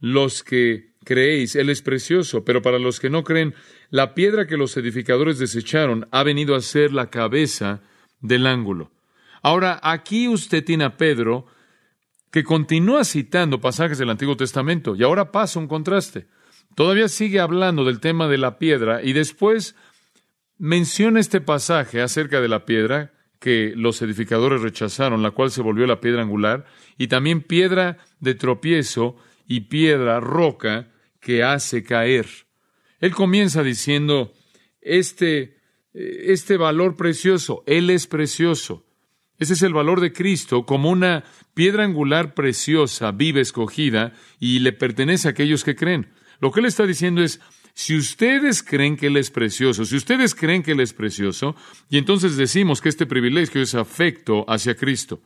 los 0.00 0.42
que 0.42 0.94
creéis, 1.04 1.54
Él 1.54 1.68
es 1.68 1.82
precioso, 1.82 2.44
pero 2.44 2.62
para 2.62 2.78
los 2.78 2.98
que 2.98 3.10
no 3.10 3.24
creen, 3.24 3.54
la 3.90 4.14
piedra 4.14 4.46
que 4.46 4.56
los 4.56 4.76
edificadores 4.76 5.38
desecharon 5.38 6.08
ha 6.10 6.22
venido 6.22 6.56
a 6.56 6.60
ser 6.60 6.92
la 6.92 7.10
cabeza 7.10 7.82
del 8.20 8.46
ángulo. 8.46 8.90
Ahora, 9.42 9.78
aquí 9.82 10.28
usted 10.28 10.64
tiene 10.64 10.84
a 10.84 10.96
Pedro 10.96 11.46
que 12.34 12.42
continúa 12.42 13.04
citando 13.04 13.60
pasajes 13.60 13.96
del 13.96 14.10
Antiguo 14.10 14.36
Testamento 14.36 14.96
y 14.96 15.04
ahora 15.04 15.30
pasa 15.30 15.60
un 15.60 15.68
contraste. 15.68 16.26
Todavía 16.74 17.06
sigue 17.06 17.38
hablando 17.38 17.84
del 17.84 18.00
tema 18.00 18.26
de 18.26 18.38
la 18.38 18.58
piedra 18.58 19.04
y 19.04 19.12
después 19.12 19.76
menciona 20.58 21.20
este 21.20 21.40
pasaje 21.40 22.02
acerca 22.02 22.40
de 22.40 22.48
la 22.48 22.64
piedra 22.64 23.12
que 23.38 23.72
los 23.76 24.02
edificadores 24.02 24.62
rechazaron, 24.62 25.22
la 25.22 25.30
cual 25.30 25.52
se 25.52 25.62
volvió 25.62 25.86
la 25.86 26.00
piedra 26.00 26.22
angular, 26.22 26.66
y 26.98 27.06
también 27.06 27.40
piedra 27.40 27.98
de 28.18 28.34
tropiezo 28.34 29.14
y 29.46 29.60
piedra, 29.68 30.18
roca, 30.18 30.88
que 31.20 31.44
hace 31.44 31.84
caer. 31.84 32.26
Él 32.98 33.14
comienza 33.14 33.62
diciendo, 33.62 34.32
este, 34.80 35.58
este 35.92 36.56
valor 36.56 36.96
precioso, 36.96 37.62
Él 37.68 37.90
es 37.90 38.08
precioso. 38.08 38.84
Ese 39.38 39.54
es 39.54 39.62
el 39.62 39.72
valor 39.72 40.00
de 40.00 40.12
Cristo 40.12 40.64
como 40.64 40.90
una 40.90 41.24
piedra 41.54 41.84
angular 41.84 42.34
preciosa, 42.34 43.10
viva, 43.12 43.40
escogida, 43.40 44.12
y 44.38 44.60
le 44.60 44.72
pertenece 44.72 45.28
a 45.28 45.32
aquellos 45.32 45.64
que 45.64 45.76
creen. 45.76 46.08
Lo 46.40 46.50
que 46.52 46.60
Él 46.60 46.66
está 46.66 46.86
diciendo 46.86 47.22
es, 47.22 47.40
si 47.74 47.96
ustedes 47.96 48.62
creen 48.62 48.96
que 48.96 49.08
Él 49.08 49.16
es 49.16 49.30
precioso, 49.30 49.84
si 49.84 49.96
ustedes 49.96 50.34
creen 50.34 50.62
que 50.62 50.72
Él 50.72 50.80
es 50.80 50.92
precioso, 50.92 51.56
y 51.90 51.98
entonces 51.98 52.36
decimos 52.36 52.80
que 52.80 52.88
este 52.88 53.06
privilegio 53.06 53.60
es 53.60 53.74
afecto 53.74 54.44
hacia 54.48 54.76
Cristo. 54.76 55.20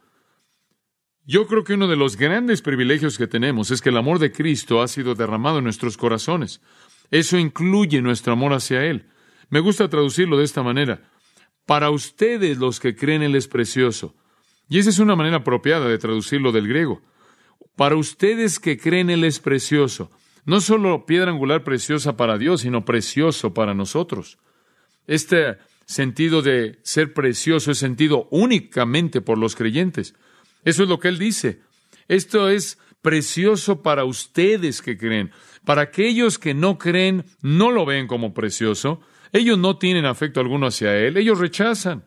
Yo 1.26 1.46
creo 1.46 1.62
que 1.62 1.74
uno 1.74 1.88
de 1.88 1.96
los 1.96 2.16
grandes 2.16 2.62
privilegios 2.62 3.18
que 3.18 3.26
tenemos 3.26 3.70
es 3.70 3.82
que 3.82 3.90
el 3.90 3.98
amor 3.98 4.18
de 4.18 4.32
Cristo 4.32 4.80
ha 4.80 4.88
sido 4.88 5.14
derramado 5.14 5.58
en 5.58 5.64
nuestros 5.64 5.98
corazones. 5.98 6.62
Eso 7.10 7.36
incluye 7.36 8.00
nuestro 8.00 8.32
amor 8.32 8.54
hacia 8.54 8.82
Él. 8.86 9.10
Me 9.50 9.60
gusta 9.60 9.90
traducirlo 9.90 10.38
de 10.38 10.44
esta 10.44 10.62
manera. 10.62 11.02
Para 11.68 11.90
ustedes 11.90 12.56
los 12.56 12.80
que 12.80 12.96
creen 12.96 13.22
Él 13.22 13.36
es 13.36 13.46
precioso. 13.46 14.14
Y 14.70 14.78
esa 14.78 14.88
es 14.88 15.00
una 15.00 15.16
manera 15.16 15.36
apropiada 15.36 15.86
de 15.86 15.98
traducirlo 15.98 16.50
del 16.50 16.66
griego. 16.66 17.02
Para 17.76 17.96
ustedes 17.96 18.58
que 18.58 18.78
creen 18.78 19.10
Él 19.10 19.22
es 19.22 19.38
precioso. 19.38 20.10
No 20.46 20.62
solo 20.62 21.04
piedra 21.04 21.30
angular 21.30 21.64
preciosa 21.64 22.16
para 22.16 22.38
Dios, 22.38 22.62
sino 22.62 22.86
precioso 22.86 23.52
para 23.52 23.74
nosotros. 23.74 24.38
Este 25.06 25.58
sentido 25.84 26.40
de 26.40 26.78
ser 26.84 27.12
precioso 27.12 27.70
es 27.70 27.76
sentido 27.76 28.28
únicamente 28.30 29.20
por 29.20 29.36
los 29.36 29.54
creyentes. 29.54 30.14
Eso 30.64 30.84
es 30.84 30.88
lo 30.88 30.98
que 30.98 31.08
él 31.08 31.18
dice. 31.18 31.60
Esto 32.08 32.48
es 32.48 32.78
precioso 33.02 33.82
para 33.82 34.06
ustedes 34.06 34.80
que 34.80 34.96
creen. 34.96 35.32
Para 35.66 35.82
aquellos 35.82 36.38
que 36.38 36.54
no 36.54 36.78
creen, 36.78 37.26
no 37.42 37.70
lo 37.70 37.84
ven 37.84 38.06
como 38.06 38.32
precioso. 38.32 39.02
Ellos 39.32 39.58
no 39.58 39.78
tienen 39.78 40.06
afecto 40.06 40.40
alguno 40.40 40.66
hacia 40.66 40.96
él. 40.96 41.16
Ellos 41.16 41.38
rechazan. 41.38 42.04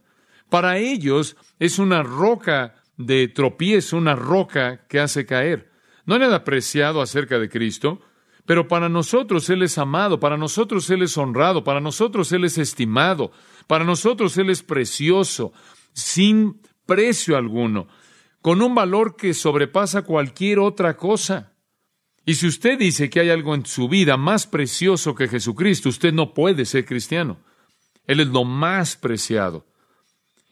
Para 0.49 0.77
ellos 0.77 1.37
es 1.59 1.79
una 1.79 2.03
roca 2.03 2.75
de 2.97 3.27
tropiezo, 3.27 3.97
una 3.97 4.15
roca 4.15 4.85
que 4.87 4.99
hace 4.99 5.25
caer. 5.25 5.71
No 6.05 6.15
hay 6.15 6.21
nada 6.21 6.37
apreciado 6.37 7.01
acerca 7.01 7.39
de 7.39 7.49
Cristo, 7.49 8.01
pero 8.45 8.67
para 8.67 8.89
nosotros 8.89 9.49
Él 9.49 9.63
es 9.63 9.77
amado, 9.77 10.19
para 10.19 10.35
nosotros 10.35 10.89
Él 10.89 11.03
es 11.03 11.17
honrado, 11.17 11.63
para 11.63 11.79
nosotros 11.79 12.31
Él 12.31 12.43
es 12.43 12.57
estimado, 12.57 13.31
para 13.67 13.85
nosotros 13.85 14.37
Él 14.37 14.49
es 14.49 14.63
precioso, 14.63 15.53
sin 15.93 16.61
precio 16.85 17.37
alguno 17.37 17.87
con 18.41 18.61
un 18.61 18.73
valor 18.73 19.15
que 19.15 19.33
sobrepasa 19.33 20.01
cualquier 20.01 20.59
otra 20.59 20.97
cosa. 20.97 21.53
Y 22.25 22.35
si 22.35 22.47
usted 22.47 22.77
dice 22.77 23.09
que 23.09 23.19
hay 23.19 23.29
algo 23.29 23.55
en 23.55 23.65
su 23.65 23.89
vida 23.89 24.15
más 24.17 24.45
precioso 24.45 25.15
que 25.15 25.27
Jesucristo, 25.27 25.89
usted 25.89 26.13
no 26.13 26.33
puede 26.33 26.65
ser 26.65 26.85
cristiano. 26.85 27.43
Él 28.05 28.19
es 28.19 28.27
lo 28.27 28.43
más 28.43 28.95
preciado. 28.95 29.65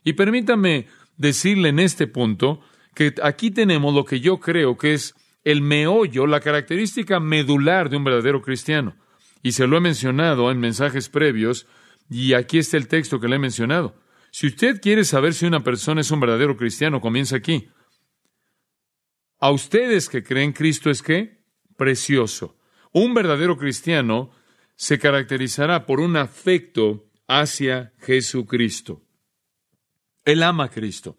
Y 0.03 0.13
permítame 0.13 0.87
decirle 1.17 1.69
en 1.69 1.79
este 1.79 2.07
punto 2.07 2.61
que 2.95 3.13
aquí 3.21 3.51
tenemos 3.51 3.93
lo 3.93 4.05
que 4.05 4.19
yo 4.19 4.39
creo 4.39 4.77
que 4.77 4.93
es 4.93 5.13
el 5.43 5.61
meollo, 5.61 6.25
la 6.25 6.39
característica 6.39 7.19
medular 7.19 7.89
de 7.89 7.97
un 7.97 8.03
verdadero 8.03 8.41
cristiano. 8.41 8.95
Y 9.43 9.53
se 9.53 9.67
lo 9.67 9.77
he 9.77 9.81
mencionado 9.81 10.51
en 10.51 10.59
mensajes 10.59 11.09
previos, 11.09 11.67
y 12.09 12.33
aquí 12.33 12.57
está 12.57 12.77
el 12.77 12.87
texto 12.87 13.19
que 13.19 13.27
le 13.27 13.35
he 13.35 13.39
mencionado. 13.39 13.95
Si 14.31 14.47
usted 14.47 14.81
quiere 14.81 15.03
saber 15.05 15.33
si 15.33 15.45
una 15.45 15.63
persona 15.63 16.01
es 16.01 16.11
un 16.11 16.19
verdadero 16.19 16.57
cristiano, 16.57 17.01
comienza 17.01 17.35
aquí. 17.35 17.69
A 19.39 19.51
ustedes 19.51 20.09
que 20.09 20.23
creen 20.23 20.51
Cristo 20.51 20.89
es 20.89 21.01
qué? 21.01 21.38
Precioso. 21.79 22.57
Un 22.91 23.13
verdadero 23.13 23.57
cristiano 23.57 24.31
se 24.75 24.99
caracterizará 24.99 25.85
por 25.85 26.01
un 26.01 26.17
afecto 26.17 27.05
hacia 27.25 27.93
Jesucristo. 27.99 29.01
Él 30.25 30.43
ama 30.43 30.65
a 30.65 30.69
Cristo. 30.69 31.17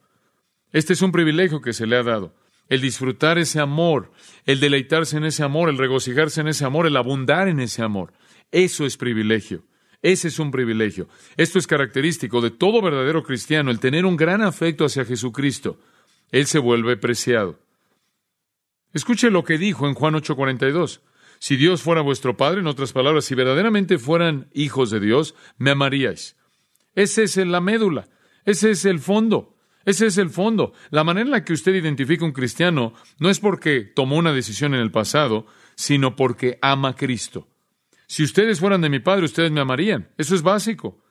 Este 0.71 0.93
es 0.93 1.01
un 1.01 1.13
privilegio 1.13 1.63
que 1.63 1.73
se 1.73 1.87
le 1.87 1.97
ha 1.97 2.03
dado. 2.03 2.37
El 2.69 2.83
disfrutar 2.83 3.39
ese 3.39 3.59
amor, 3.59 4.13
el 4.45 4.61
deleitarse 4.61 5.17
en 5.17 5.25
ese 5.25 5.43
amor, 5.43 5.71
el 5.71 5.79
regocijarse 5.79 6.43
en 6.43 6.49
ese 6.49 6.67
amor, 6.67 6.87
el 6.87 6.99
abundar 6.99 7.49
en 7.49 7.59
ese 7.59 7.81
amor. 7.81 8.13
Eso 8.53 8.85
es 8.85 8.99
privilegio. 8.99 9.65
Ese 10.03 10.29
es 10.29 10.39
un 10.39 10.51
privilegio. 10.51 11.09
Esto 11.39 11.59
es 11.59 11.67
característico 11.67 12.43
de 12.43 12.51
todo 12.51 12.83
verdadero 12.83 13.23
cristiano, 13.23 13.71
el 13.71 13.81
tener 13.81 14.05
un 14.05 14.19
gran 14.19 14.43
afecto 14.43 14.85
hacia 14.85 15.07
Jesucristo. 15.07 15.79
Él 16.31 16.45
se 16.45 16.59
vuelve 16.59 16.99
preciado. 16.99 17.59
Escuche 18.93 19.31
lo 19.31 19.45
que 19.45 19.59
dijo 19.59 19.87
en 19.89 19.95
Juan 19.95 20.15
8:42. 20.15 21.01
Si 21.39 21.57
Dios 21.57 21.83
fuera 21.83 22.03
vuestro 22.03 22.37
Padre, 22.37 22.61
en 22.61 22.67
otras 22.67 22.93
palabras, 22.93 23.25
si 23.25 23.35
verdaderamente 23.35 23.99
fueran 23.99 24.49
hijos 24.53 24.91
de 24.91 25.01
Dios, 25.01 25.35
me 25.57 25.71
amaríais. 25.71 26.37
Ese 26.95 27.23
es 27.23 27.37
la 27.37 27.61
médula, 27.61 28.09
ese 28.45 28.71
es 28.73 28.85
el 28.85 28.99
fondo, 28.99 29.57
ese 29.87 30.07
es 30.07 30.19
el 30.19 30.29
fondo. 30.29 30.75
La 30.91 31.03
manera 31.05 31.25
en 31.25 31.31
la 31.31 31.45
que 31.45 31.55
usted 31.55 31.75
identifica 31.75 32.25
un 32.25 32.33
cristiano 32.33 32.93
no 33.19 33.31
es 33.31 33.41
porque 33.41 33.81
tomó 33.81 34.17
una 34.17 34.35
decisión 34.35 34.75
en 34.75 34.81
el 34.81 34.91
pasado, 34.91 35.47
sino 35.77 36.15
porque 36.15 36.59
ama 36.61 36.91
a 36.91 36.97
Cristo. 36.97 37.49
Si 38.07 38.23
ustedes 38.23 38.61
fueran 38.61 38.83
de 38.83 38.91
mi 38.91 38.99
Padre, 38.99 39.25
ustedes 39.25 39.51
me 39.51 39.61
amarían. 39.61 40.11
Eso 40.19 40.35
es 40.35 40.43
básico. 40.43 41.03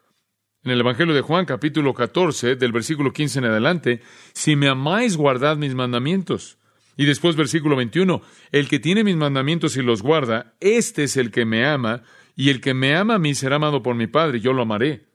En 0.64 0.72
el 0.72 0.82
Evangelio 0.82 1.16
de 1.16 1.22
Juan, 1.22 1.46
capítulo 1.46 1.94
14, 1.94 2.56
del 2.56 2.74
versículo 2.74 3.14
15 3.14 3.40
en 3.40 3.46
adelante, 3.46 4.02
si 4.34 4.56
me 4.56 4.68
amáis, 4.68 5.16
guardad 5.16 5.56
mis 5.56 5.74
mandamientos. 5.74 6.59
Y 7.00 7.06
después 7.06 7.38
versículo 7.38 7.78
21, 7.78 8.22
el 8.52 8.68
que 8.68 8.78
tiene 8.78 9.06
mis 9.06 9.16
mandamientos 9.16 9.78
y 9.78 9.82
los 9.82 10.02
guarda, 10.02 10.56
este 10.60 11.06
es 11.06 11.16
el 11.16 11.32
que 11.32 11.46
me 11.46 11.66
ama, 11.66 12.04
y 12.36 12.50
el 12.50 12.60
que 12.60 12.74
me 12.74 12.94
ama 12.94 13.16
a 13.16 13.20
mí 13.20 13.36
será 13.36 13.56
amado 13.56 13.82
por 13.82 13.96
mi 13.96 14.08
Padre, 14.08 14.40
y 14.40 14.42
yo 14.42 14.52
lo 14.52 14.64
amaré. 14.64 15.08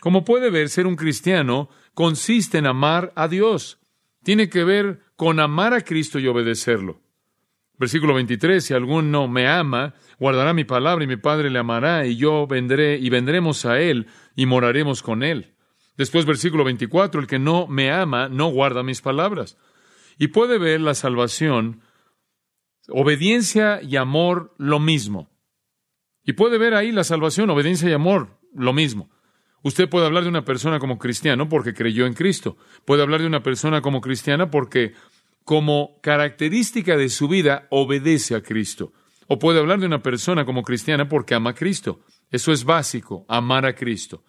Como 0.00 0.24
puede 0.24 0.48
ver, 0.48 0.70
ser 0.70 0.86
un 0.86 0.96
cristiano 0.96 1.68
consiste 1.92 2.56
en 2.56 2.66
amar 2.66 3.12
a 3.14 3.28
Dios. 3.28 3.78
Tiene 4.22 4.48
que 4.48 4.64
ver 4.64 5.00
con 5.16 5.38
amar 5.38 5.74
a 5.74 5.82
Cristo 5.82 6.18
y 6.18 6.28
obedecerlo. 6.28 7.02
Versículo 7.78 8.14
23, 8.14 8.64
si 8.64 8.72
alguno 8.72 9.28
me 9.28 9.46
ama, 9.46 9.92
guardará 10.18 10.54
mi 10.54 10.64
palabra 10.64 11.04
y 11.04 11.08
mi 11.08 11.18
Padre 11.18 11.50
le 11.50 11.58
amará 11.58 12.06
y 12.06 12.16
yo 12.16 12.46
vendré 12.46 12.96
y 12.96 13.10
vendremos 13.10 13.66
a 13.66 13.78
él 13.82 14.06
y 14.34 14.46
moraremos 14.46 15.02
con 15.02 15.22
él. 15.22 15.52
Después 15.98 16.24
versículo 16.24 16.64
24, 16.64 17.20
el 17.20 17.26
que 17.26 17.38
no 17.38 17.66
me 17.66 17.90
ama 17.90 18.30
no 18.30 18.46
guarda 18.48 18.82
mis 18.82 19.02
palabras 19.02 19.58
y 20.18 20.28
puede 20.28 20.58
ver 20.58 20.80
la 20.80 20.94
salvación, 20.94 21.82
obediencia 22.88 23.80
y 23.82 23.96
amor 23.96 24.54
lo 24.58 24.80
mismo. 24.80 25.30
Y 26.24 26.32
puede 26.32 26.58
ver 26.58 26.74
ahí 26.74 26.92
la 26.92 27.04
salvación, 27.04 27.50
obediencia 27.50 27.88
y 27.88 27.92
amor 27.92 28.40
lo 28.54 28.72
mismo. 28.72 29.10
Usted 29.62 29.88
puede 29.88 30.06
hablar 30.06 30.22
de 30.22 30.28
una 30.28 30.44
persona 30.44 30.78
como 30.78 30.98
cristiano 30.98 31.48
porque 31.48 31.74
creyó 31.74 32.06
en 32.06 32.14
Cristo. 32.14 32.56
Puede 32.84 33.02
hablar 33.02 33.20
de 33.20 33.26
una 33.26 33.42
persona 33.42 33.80
como 33.80 34.00
cristiana 34.00 34.50
porque 34.50 34.94
como 35.44 36.00
característica 36.02 36.96
de 36.96 37.08
su 37.08 37.28
vida 37.28 37.66
obedece 37.70 38.34
a 38.34 38.42
Cristo. 38.42 38.92
O 39.28 39.38
puede 39.38 39.58
hablar 39.58 39.80
de 39.80 39.86
una 39.86 40.02
persona 40.02 40.44
como 40.44 40.62
cristiana 40.62 41.08
porque 41.08 41.34
ama 41.34 41.50
a 41.50 41.54
Cristo. 41.54 42.00
Eso 42.30 42.52
es 42.52 42.64
básico, 42.64 43.24
amar 43.28 43.66
a 43.66 43.74
Cristo. 43.74 44.24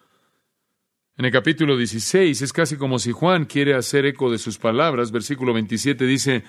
En 1.18 1.24
el 1.24 1.32
capítulo 1.32 1.76
16 1.76 2.42
es 2.42 2.52
casi 2.52 2.76
como 2.76 3.00
si 3.00 3.10
Juan 3.10 3.44
quiere 3.44 3.74
hacer 3.74 4.06
eco 4.06 4.30
de 4.30 4.38
sus 4.38 4.56
palabras. 4.56 5.10
Versículo 5.10 5.52
27 5.52 6.04
dice, 6.06 6.44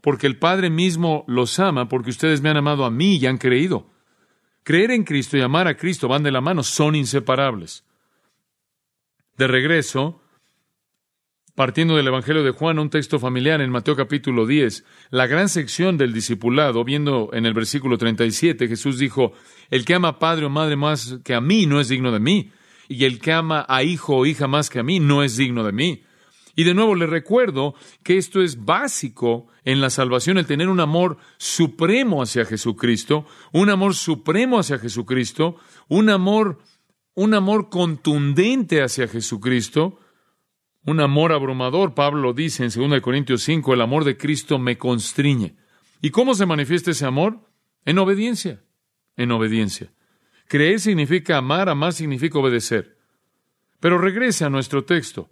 porque 0.00 0.26
el 0.26 0.38
Padre 0.38 0.70
mismo 0.70 1.26
los 1.28 1.58
ama 1.58 1.86
porque 1.86 2.08
ustedes 2.08 2.40
me 2.40 2.48
han 2.48 2.56
amado 2.56 2.86
a 2.86 2.90
mí 2.90 3.16
y 3.16 3.26
han 3.26 3.36
creído. 3.36 3.90
Creer 4.62 4.90
en 4.92 5.04
Cristo 5.04 5.36
y 5.36 5.42
amar 5.42 5.68
a 5.68 5.76
Cristo 5.76 6.08
van 6.08 6.22
de 6.22 6.32
la 6.32 6.40
mano, 6.40 6.62
son 6.62 6.94
inseparables. 6.94 7.84
De 9.36 9.46
regreso, 9.48 10.22
partiendo 11.54 11.94
del 11.94 12.06
Evangelio 12.06 12.42
de 12.42 12.52
Juan, 12.52 12.78
un 12.78 12.88
texto 12.88 13.18
familiar 13.18 13.60
en 13.60 13.68
Mateo 13.68 13.96
capítulo 13.96 14.46
10, 14.46 14.82
la 15.10 15.26
gran 15.26 15.50
sección 15.50 15.98
del 15.98 16.14
discipulado, 16.14 16.84
viendo 16.84 17.28
en 17.34 17.44
el 17.44 17.52
versículo 17.52 17.98
37, 17.98 18.66
Jesús 18.66 18.98
dijo, 18.98 19.34
el 19.68 19.84
que 19.84 19.92
ama 19.92 20.08
a 20.08 20.18
padre 20.18 20.46
o 20.46 20.50
madre 20.50 20.76
más 20.76 21.18
que 21.22 21.34
a 21.34 21.42
mí 21.42 21.66
no 21.66 21.80
es 21.80 21.88
digno 21.88 22.12
de 22.12 22.20
mí 22.20 22.50
y 22.88 23.04
el 23.04 23.18
que 23.18 23.32
ama 23.32 23.64
a 23.68 23.82
hijo 23.82 24.16
o 24.16 24.26
hija 24.26 24.46
más 24.46 24.70
que 24.70 24.78
a 24.78 24.82
mí 24.82 25.00
no 25.00 25.22
es 25.22 25.36
digno 25.36 25.64
de 25.64 25.72
mí. 25.72 26.02
Y 26.54 26.64
de 26.64 26.72
nuevo 26.72 26.94
le 26.94 27.06
recuerdo 27.06 27.74
que 28.02 28.16
esto 28.16 28.40
es 28.40 28.64
básico 28.64 29.46
en 29.64 29.82
la 29.82 29.90
salvación, 29.90 30.38
el 30.38 30.46
tener 30.46 30.68
un 30.68 30.80
amor 30.80 31.18
supremo 31.36 32.22
hacia 32.22 32.46
Jesucristo, 32.46 33.26
un 33.52 33.68
amor 33.68 33.94
supremo 33.94 34.58
hacia 34.58 34.78
Jesucristo, 34.78 35.56
un 35.88 36.08
amor, 36.08 36.58
un 37.14 37.34
amor 37.34 37.68
contundente 37.68 38.82
hacia 38.82 39.06
Jesucristo, 39.06 39.98
un 40.86 41.00
amor 41.00 41.32
abrumador. 41.32 41.94
Pablo 41.94 42.32
dice 42.32 42.64
en 42.64 42.70
2 42.70 43.02
Corintios 43.02 43.42
5, 43.42 43.74
el 43.74 43.82
amor 43.82 44.04
de 44.04 44.16
Cristo 44.16 44.58
me 44.58 44.78
constriñe. 44.78 45.56
¿Y 46.00 46.10
cómo 46.10 46.34
se 46.34 46.46
manifiesta 46.46 46.92
ese 46.92 47.04
amor? 47.04 47.40
En 47.84 47.98
obediencia, 47.98 48.62
en 49.16 49.30
obediencia. 49.30 49.92
Creer 50.48 50.80
significa 50.80 51.38
amar, 51.38 51.68
amar 51.68 51.92
significa 51.92 52.38
obedecer. 52.38 52.96
Pero 53.80 53.98
regrese 53.98 54.44
a 54.44 54.50
nuestro 54.50 54.84
texto. 54.84 55.28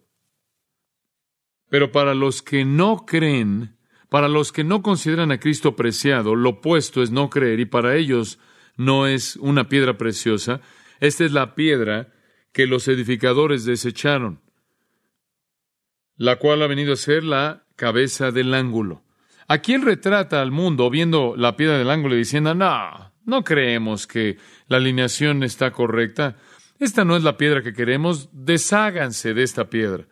Pero 1.69 1.93
para 1.93 2.15
los 2.15 2.43
que 2.43 2.65
no 2.65 3.05
creen, 3.07 3.77
para 4.09 4.29
los 4.29 4.53
que 4.53 4.65
no 4.65 4.83
consideran 4.83 5.33
a 5.33 5.41
Cristo 5.41 5.77
preciado, 5.77 6.37
lo 6.37 6.51
opuesto 6.51 7.03
es 7.03 7.11
no 7.11 7.31
creer 7.31 7.61
y 7.61 7.65
para 7.65 7.97
ellos 7.97 8.39
no 8.77 9.07
es 9.07 9.37
una 9.37 9.69
piedra 9.69 9.97
preciosa. 9.97 10.61
Esta 11.01 11.25
es 11.25 11.33
la 11.33 11.55
piedra 11.55 12.13
que 12.53 12.67
los 12.67 12.87
edificadores 12.87 13.65
desecharon, 13.65 14.41
la 16.17 16.37
cual 16.37 16.63
ha 16.63 16.67
venido 16.67 16.93
a 16.93 16.97
ser 16.97 17.25
la 17.25 17.67
cabeza 17.77 18.31
del 18.31 18.55
ángulo. 18.55 19.03
Aquí 19.49 19.75
él 19.75 19.83
retrata 19.83 20.41
al 20.41 20.53
mundo 20.53 20.89
viendo 20.91 21.35
la 21.37 21.57
piedra 21.57 21.77
del 21.77 21.91
ángulo 21.91 22.15
y 22.15 22.19
diciendo, 22.19 22.55
no, 22.55 23.13
no 23.25 23.45
creemos 23.45 24.07
que 24.07 24.39
la 24.69 24.77
alineación 24.77 25.43
está 25.43 25.71
correcta. 25.71 26.37
Esta 26.79 27.05
no 27.05 27.17
es 27.17 27.23
la 27.23 27.37
piedra 27.37 27.63
que 27.63 27.73
queremos. 27.73 28.29
Desháganse 28.33 29.35
de 29.35 29.43
esta 29.43 29.71
piedra. 29.71 30.07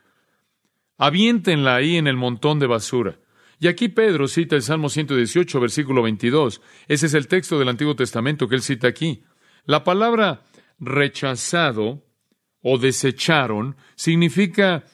Aviéntenla 0.99 1.77
ahí 1.77 1.97
en 1.97 2.07
el 2.07 2.17
montón 2.17 2.59
de 2.59 2.67
basura. 2.67 3.19
Y 3.59 3.69
aquí 3.69 3.89
Pedro 3.89 4.27
cita 4.27 4.57
el 4.57 4.63
Salmo 4.63 4.89
118, 4.89 5.61
versículo 5.61 6.03
22. 6.03 6.61
Ese 6.89 7.07
es 7.07 7.15
el 7.15 7.29
texto 7.29 7.59
del 7.59 7.69
Antiguo 7.69 7.95
Testamento 7.95 8.49
que 8.49 8.57
él 8.57 8.63
cita 8.63 8.89
aquí. 8.89 9.23
La 9.65 9.85
palabra 9.85 10.43
rechazado 10.81 12.05
o 12.61 12.79
desecharon 12.79 13.77
significa 13.95 14.85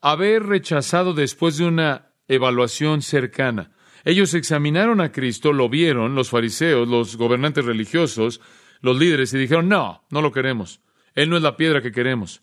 haber 0.00 0.44
rechazado 0.44 1.12
después 1.14 1.58
de 1.58 1.66
una 1.66 2.12
evaluación 2.28 3.02
cercana. 3.02 3.75
Ellos 4.06 4.34
examinaron 4.34 5.00
a 5.00 5.10
Cristo, 5.10 5.52
lo 5.52 5.68
vieron, 5.68 6.14
los 6.14 6.30
fariseos, 6.30 6.86
los 6.86 7.16
gobernantes 7.16 7.64
religiosos, 7.64 8.40
los 8.80 8.96
líderes, 8.96 9.34
y 9.34 9.38
dijeron, 9.38 9.68
no, 9.68 10.04
no 10.10 10.22
lo 10.22 10.30
queremos. 10.30 10.80
Él 11.16 11.28
no 11.28 11.36
es 11.36 11.42
la 11.42 11.56
piedra 11.56 11.82
que 11.82 11.90
queremos. 11.90 12.40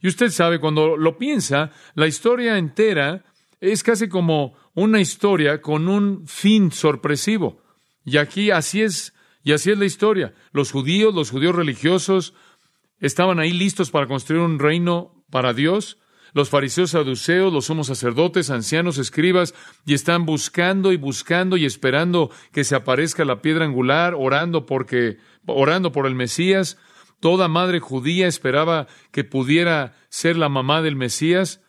Y 0.00 0.08
usted 0.08 0.30
sabe, 0.30 0.60
cuando 0.60 0.96
lo 0.96 1.18
piensa, 1.18 1.72
la 1.94 2.06
historia 2.06 2.56
entera 2.56 3.22
es 3.60 3.82
casi 3.82 4.08
como 4.08 4.56
una 4.72 4.98
historia 4.98 5.60
con 5.60 5.90
un 5.90 6.26
fin 6.26 6.72
sorpresivo. 6.72 7.60
Y 8.06 8.16
aquí 8.16 8.50
así 8.50 8.80
es, 8.80 9.12
y 9.42 9.52
así 9.52 9.72
es 9.72 9.78
la 9.78 9.84
historia. 9.84 10.32
Los 10.52 10.72
judíos, 10.72 11.14
los 11.14 11.30
judíos 11.30 11.54
religiosos, 11.54 12.32
estaban 12.98 13.40
ahí 13.40 13.52
listos 13.52 13.90
para 13.90 14.06
construir 14.06 14.40
un 14.40 14.58
reino 14.58 15.22
para 15.28 15.52
Dios, 15.52 15.98
los 16.34 16.50
fariseos 16.50 16.90
saduceos, 16.90 17.52
los 17.52 17.64
somos 17.64 17.86
sacerdotes, 17.86 18.50
ancianos, 18.50 18.98
escribas, 18.98 19.54
y 19.86 19.94
están 19.94 20.26
buscando 20.26 20.92
y 20.92 20.96
buscando 20.96 21.56
y 21.56 21.64
esperando 21.64 22.30
que 22.52 22.64
se 22.64 22.74
aparezca 22.74 23.24
la 23.24 23.40
piedra 23.40 23.64
angular, 23.64 24.14
orando 24.18 24.66
porque, 24.66 25.18
orando 25.46 25.92
por 25.92 26.06
el 26.06 26.16
Mesías. 26.16 26.76
Toda 27.20 27.46
madre 27.46 27.78
judía 27.78 28.26
esperaba 28.26 28.88
que 29.12 29.22
pudiera 29.22 29.94
ser 30.08 30.36
la 30.36 30.48
mamá 30.48 30.82
del 30.82 30.96
Mesías. 30.96 31.60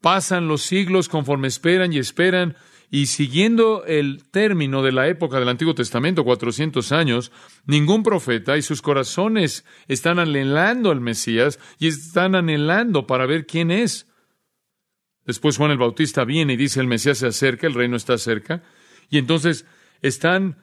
Pasan 0.00 0.48
los 0.48 0.62
siglos 0.62 1.10
conforme 1.10 1.46
esperan 1.46 1.92
y 1.92 1.98
esperan, 1.98 2.56
y 2.90 3.06
siguiendo 3.06 3.84
el 3.86 4.24
término 4.30 4.82
de 4.82 4.90
la 4.90 5.06
época 5.06 5.38
del 5.38 5.48
Antiguo 5.48 5.76
Testamento, 5.76 6.24
400 6.24 6.90
años, 6.90 7.30
ningún 7.64 8.02
profeta 8.02 8.56
y 8.56 8.62
sus 8.62 8.82
corazones 8.82 9.64
están 9.86 10.18
anhelando 10.18 10.90
al 10.90 11.00
Mesías 11.00 11.60
y 11.78 11.86
están 11.86 12.34
anhelando 12.34 13.06
para 13.06 13.26
ver 13.26 13.46
quién 13.46 13.70
es. 13.70 14.08
Después 15.24 15.56
Juan 15.56 15.70
el 15.70 15.78
Bautista 15.78 16.24
viene 16.24 16.54
y 16.54 16.56
dice 16.56 16.80
el 16.80 16.88
Mesías 16.88 17.18
se 17.18 17.28
acerca, 17.28 17.68
el 17.68 17.74
reino 17.74 17.96
está 17.96 18.18
cerca, 18.18 18.64
y 19.08 19.18
entonces 19.18 19.66
están, 20.02 20.56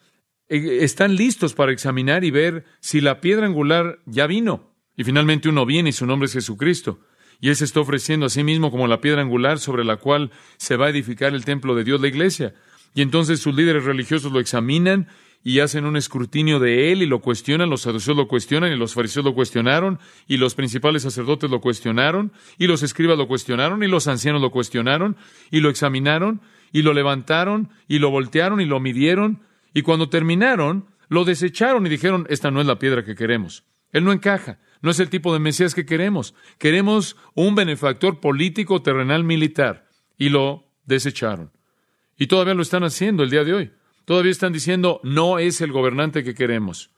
eh, 0.49 0.79
están 0.81 1.15
listos 1.15 1.53
para 1.53 1.71
examinar 1.71 2.25
y 2.25 2.31
ver 2.31 2.65
si 2.81 2.99
la 2.99 3.21
piedra 3.21 3.45
angular 3.45 3.99
ya 4.05 4.27
vino. 4.27 4.75
Y 4.97 5.05
finalmente 5.05 5.47
uno 5.47 5.65
viene 5.65 5.89
y 5.89 5.93
su 5.93 6.05
nombre 6.05 6.25
es 6.25 6.33
Jesucristo. 6.33 6.99
Y 7.39 7.49
Él 7.49 7.55
se 7.55 7.65
está 7.65 7.79
ofreciendo 7.79 8.25
a 8.25 8.29
sí 8.29 8.43
mismo 8.43 8.71
como 8.71 8.87
la 8.87 9.01
piedra 9.01 9.21
angular 9.21 9.59
sobre 9.59 9.83
la 9.83 9.97
cual 9.97 10.31
se 10.57 10.75
va 10.75 10.87
a 10.87 10.89
edificar 10.89 11.33
el 11.33 11.45
templo 11.45 11.75
de 11.75 11.83
Dios, 11.83 12.01
la 12.01 12.07
iglesia. 12.07 12.53
Y 12.93 13.01
entonces 13.01 13.39
sus 13.39 13.55
líderes 13.55 13.83
religiosos 13.83 14.31
lo 14.31 14.39
examinan 14.39 15.07
y 15.43 15.59
hacen 15.59 15.85
un 15.85 15.95
escrutinio 15.95 16.59
de 16.59 16.91
Él 16.91 17.01
y 17.01 17.05
lo 17.05 17.21
cuestionan, 17.21 17.69
los 17.69 17.81
saduceos 17.81 18.17
lo 18.17 18.27
cuestionan 18.27 18.71
y 18.71 18.75
los 18.75 18.93
fariseos 18.93 19.23
lo 19.23 19.33
cuestionaron 19.33 19.99
y 20.27 20.37
los 20.37 20.55
principales 20.55 21.03
sacerdotes 21.03 21.49
lo 21.49 21.61
cuestionaron 21.61 22.31
y 22.57 22.67
los 22.67 22.83
escribas 22.83 23.17
lo 23.17 23.27
cuestionaron 23.27 23.83
y 23.83 23.87
los 23.87 24.07
ancianos 24.07 24.41
lo 24.41 24.51
cuestionaron 24.51 25.15
y 25.51 25.59
lo 25.59 25.69
examinaron 25.69 26.41
y 26.71 26.81
lo 26.81 26.93
levantaron 26.93 27.69
y 27.87 27.99
lo 27.99 28.09
voltearon 28.09 28.59
y 28.61 28.65
lo 28.65 28.79
midieron 28.79 29.43
y 29.73 29.83
cuando 29.83 30.09
terminaron 30.09 30.87
lo 31.07 31.23
desecharon 31.23 31.85
y 31.85 31.89
dijeron, 31.89 32.25
esta 32.29 32.51
no 32.51 32.59
es 32.59 32.67
la 32.67 32.79
piedra 32.79 33.05
que 33.05 33.15
queremos. 33.15 33.63
Él 33.93 34.03
no 34.03 34.11
encaja. 34.11 34.59
No 34.81 34.91
es 34.91 34.99
el 34.99 35.09
tipo 35.09 35.33
de 35.33 35.39
Mesías 35.39 35.73
que 35.73 35.85
queremos. 35.85 36.33
Queremos 36.57 37.15
un 37.33 37.55
benefactor 37.55 38.19
político, 38.19 38.81
terrenal, 38.81 39.23
militar. 39.23 39.87
Y 40.17 40.29
lo 40.29 40.65
desecharon. 40.85 41.51
Y 42.17 42.27
todavía 42.27 42.53
lo 42.53 42.61
están 42.61 42.83
haciendo 42.83 43.23
el 43.23 43.29
día 43.29 43.43
de 43.43 43.53
hoy. 43.53 43.71
Todavía 44.05 44.31
están 44.31 44.53
diciendo, 44.53 44.99
no 45.03 45.39
es 45.39 45.61
el 45.61 45.71
gobernante 45.71 46.23
que 46.23 46.33
queremos. 46.33 46.91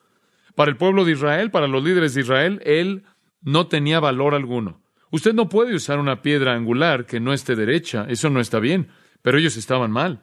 Para 0.55 0.71
el 0.71 0.77
pueblo 0.77 1.05
de 1.05 1.13
Israel, 1.13 1.51
para 1.51 1.67
los 1.67 1.83
líderes 1.83 2.13
de 2.13 2.21
Israel, 2.21 2.61
él 2.65 3.03
no 3.41 3.67
tenía 3.67 3.99
valor 3.99 4.35
alguno. 4.35 4.81
Usted 5.11 5.33
no 5.33 5.49
puede 5.49 5.73
usar 5.73 5.99
una 5.99 6.21
piedra 6.21 6.53
angular 6.53 7.05
que 7.05 7.19
no 7.19 7.33
esté 7.33 7.55
derecha. 7.55 8.05
Eso 8.09 8.29
no 8.29 8.39
está 8.39 8.59
bien. 8.59 8.89
Pero 9.21 9.37
ellos 9.37 9.57
estaban 9.57 9.91
mal. 9.91 10.21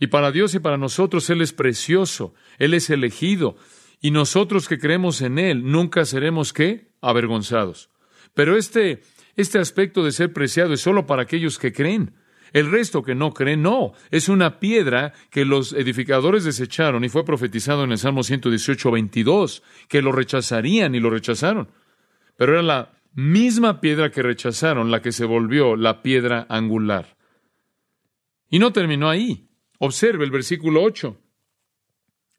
Y 0.00 0.08
para 0.08 0.32
Dios 0.32 0.54
y 0.54 0.60
para 0.60 0.76
nosotros 0.76 1.28
Él 1.30 1.40
es 1.40 1.52
precioso. 1.52 2.34
Él 2.58 2.74
es 2.74 2.90
elegido. 2.90 3.56
Y 4.04 4.10
nosotros 4.10 4.68
que 4.68 4.78
creemos 4.78 5.22
en 5.22 5.38
Él 5.38 5.64
nunca 5.64 6.04
seremos 6.04 6.52
qué? 6.52 6.90
Avergonzados. 7.00 7.88
Pero 8.34 8.54
este, 8.54 9.00
este 9.34 9.58
aspecto 9.58 10.04
de 10.04 10.12
ser 10.12 10.30
preciado 10.34 10.74
es 10.74 10.82
solo 10.82 11.06
para 11.06 11.22
aquellos 11.22 11.58
que 11.58 11.72
creen. 11.72 12.14
El 12.52 12.70
resto 12.70 13.02
que 13.02 13.14
no 13.14 13.32
creen, 13.32 13.62
no. 13.62 13.94
Es 14.10 14.28
una 14.28 14.60
piedra 14.60 15.14
que 15.30 15.46
los 15.46 15.72
edificadores 15.72 16.44
desecharon 16.44 17.02
y 17.02 17.08
fue 17.08 17.24
profetizado 17.24 17.82
en 17.82 17.92
el 17.92 17.98
Salmo 17.98 18.22
118, 18.22 18.90
22, 18.90 19.62
que 19.88 20.02
lo 20.02 20.12
rechazarían 20.12 20.94
y 20.94 21.00
lo 21.00 21.08
rechazaron. 21.08 21.70
Pero 22.36 22.52
era 22.52 22.62
la 22.62 22.92
misma 23.14 23.80
piedra 23.80 24.10
que 24.10 24.22
rechazaron 24.22 24.90
la 24.90 25.00
que 25.00 25.12
se 25.12 25.24
volvió 25.24 25.76
la 25.76 26.02
piedra 26.02 26.44
angular. 26.50 27.16
Y 28.50 28.58
no 28.58 28.70
terminó 28.70 29.08
ahí. 29.08 29.48
Observe 29.78 30.26
el 30.26 30.30
versículo 30.30 30.82
8. 30.82 31.23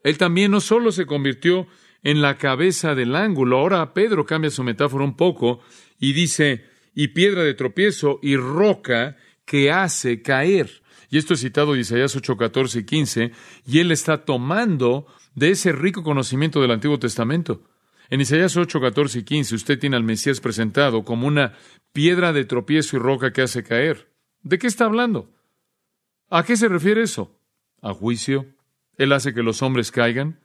Él 0.05 0.19
también 0.19 0.51
no 0.51 0.61
solo 0.61 0.91
se 0.91 1.07
convirtió 1.07 1.65
en 2.03 2.21
la 2.21 2.37
cabeza 2.37 2.93
del 2.93 3.15
ángulo, 3.15 3.57
ahora 3.57 3.91
Pedro 3.95 4.23
cambia 4.23 4.51
su 4.51 4.63
metáfora 4.63 5.03
un 5.03 5.17
poco 5.17 5.61
y 5.99 6.13
dice, 6.13 6.63
y 6.93 7.07
piedra 7.07 7.41
de 7.41 7.55
tropiezo 7.55 8.19
y 8.21 8.37
roca 8.37 9.17
que 9.45 9.71
hace 9.71 10.21
caer. 10.21 10.83
Y 11.09 11.17
esto 11.17 11.33
es 11.33 11.39
citado 11.39 11.73
en 11.73 11.81
Isaías 11.81 12.15
8, 12.15 12.37
14 12.37 12.79
y 12.79 12.83
15, 12.83 13.31
y 13.65 13.79
él 13.79 13.91
está 13.91 14.25
tomando 14.25 15.07
de 15.33 15.49
ese 15.49 15.71
rico 15.71 16.03
conocimiento 16.03 16.61
del 16.61 16.69
Antiguo 16.69 16.99
Testamento. 16.99 17.63
En 18.11 18.21
Isaías 18.21 18.55
8, 18.55 18.79
14 18.79 19.17
y 19.17 19.23
15 19.23 19.55
usted 19.55 19.79
tiene 19.79 19.95
al 19.95 20.03
Mesías 20.03 20.39
presentado 20.39 21.03
como 21.03 21.25
una 21.25 21.53
piedra 21.93 22.31
de 22.31 22.45
tropiezo 22.45 22.95
y 22.95 22.99
roca 22.99 23.33
que 23.33 23.41
hace 23.41 23.63
caer. 23.63 24.13
¿De 24.43 24.59
qué 24.59 24.67
está 24.67 24.85
hablando? 24.85 25.31
¿A 26.29 26.43
qué 26.43 26.55
se 26.57 26.67
refiere 26.67 27.01
eso? 27.01 27.39
A 27.81 27.91
juicio, 27.91 28.54
él 28.97 29.12
hace 29.12 29.34
que 29.34 29.43
los 29.43 29.62
hombres 29.62 29.91
caigan. 29.91 30.39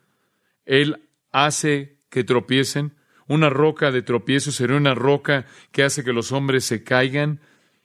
Él 0.65 1.09
hace 1.33 1.99
que 2.11 2.25
tropiecen. 2.25 2.95
Una 3.27 3.49
roca 3.49 3.93
de 3.93 4.03
tropiezo 4.03 4.51
sería 4.51 4.77
una 4.77 4.95
roca 4.95 5.47
que 5.73 5.85
hace 5.85 6.03
que 6.03 6.13
los 6.13 6.33
hombres 6.33 6.65
se 6.65 6.83
caigan 6.83 7.41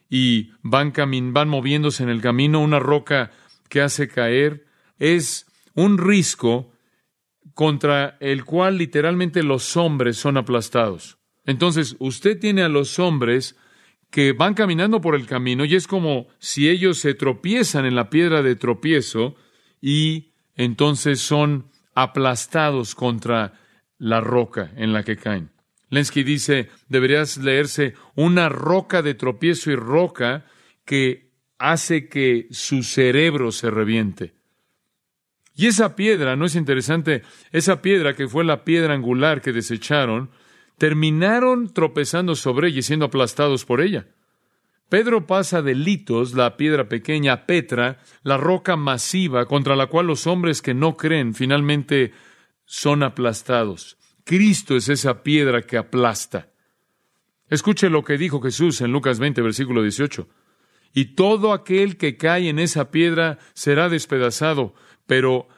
y 0.08 0.50
van, 0.62 0.92
van 1.32 1.48
moviéndose 1.48 2.02
en 2.02 2.08
el 2.08 2.20
camino. 2.20 2.60
Una 2.60 2.80
roca 2.80 3.30
que 3.68 3.80
hace 3.80 4.08
caer. 4.08 4.66
Es 4.98 5.46
un 5.74 5.98
risco 5.98 6.72
contra 7.54 8.16
el 8.20 8.44
cual 8.44 8.78
literalmente 8.78 9.42
los 9.42 9.76
hombres 9.76 10.16
son 10.16 10.36
aplastados. 10.36 11.18
Entonces, 11.44 11.96
usted 12.00 12.38
tiene 12.38 12.62
a 12.62 12.68
los 12.68 12.98
hombres 12.98 13.56
que 14.10 14.32
van 14.32 14.54
caminando 14.54 15.00
por 15.00 15.14
el 15.14 15.26
camino 15.26 15.64
y 15.64 15.74
es 15.74 15.86
como 15.86 16.28
si 16.38 16.68
ellos 16.68 16.98
se 16.98 17.14
tropiezan 17.14 17.86
en 17.86 17.94
la 17.94 18.10
piedra 18.10 18.42
de 18.42 18.56
tropiezo 18.56 19.36
y 19.80 20.32
entonces 20.56 21.20
son 21.20 21.70
aplastados 21.94 22.94
contra 22.94 23.54
la 23.98 24.20
roca 24.20 24.72
en 24.76 24.92
la 24.92 25.02
que 25.02 25.16
caen. 25.16 25.50
Lenski 25.88 26.24
dice, 26.24 26.68
deberías 26.88 27.38
leerse 27.38 27.94
una 28.14 28.48
roca 28.48 29.02
de 29.02 29.14
tropiezo 29.14 29.70
y 29.70 29.76
roca 29.76 30.46
que 30.84 31.30
hace 31.58 32.08
que 32.08 32.48
su 32.50 32.82
cerebro 32.82 33.52
se 33.52 33.70
reviente. 33.70 34.34
Y 35.54 35.66
esa 35.66 35.96
piedra, 35.96 36.36
¿no 36.36 36.44
es 36.44 36.54
interesante? 36.54 37.22
Esa 37.50 37.80
piedra 37.80 38.14
que 38.14 38.28
fue 38.28 38.44
la 38.44 38.64
piedra 38.64 38.92
angular 38.92 39.40
que 39.40 39.52
desecharon, 39.52 40.30
terminaron 40.76 41.72
tropezando 41.72 42.34
sobre 42.34 42.68
ella 42.68 42.80
y 42.80 42.82
siendo 42.82 43.06
aplastados 43.06 43.64
por 43.64 43.80
ella. 43.80 44.06
Pedro 44.88 45.26
pasa 45.26 45.62
de 45.62 45.74
litos, 45.74 46.34
la 46.34 46.56
piedra 46.56 46.88
pequeña, 46.88 47.44
Petra, 47.46 47.98
la 48.22 48.36
roca 48.36 48.76
masiva 48.76 49.46
contra 49.46 49.74
la 49.74 49.88
cual 49.88 50.06
los 50.06 50.26
hombres 50.28 50.62
que 50.62 50.74
no 50.74 50.96
creen 50.96 51.34
finalmente 51.34 52.12
son 52.64 53.02
aplastados. 53.02 53.98
Cristo 54.24 54.76
es 54.76 54.88
esa 54.88 55.22
piedra 55.24 55.62
que 55.62 55.76
aplasta. 55.76 56.50
Escuche 57.48 57.90
lo 57.90 58.04
que 58.04 58.16
dijo 58.16 58.40
Jesús 58.40 58.80
en 58.80 58.92
Lucas 58.92 59.18
20, 59.18 59.42
versículo 59.42 59.82
18. 59.82 60.28
Y 60.94 61.16
todo 61.16 61.52
aquel 61.52 61.96
que 61.96 62.16
cae 62.16 62.48
en 62.48 62.58
esa 62.58 62.90
piedra 62.90 63.38
será 63.54 63.88
despedazado, 63.88 64.74
pero 65.06 65.48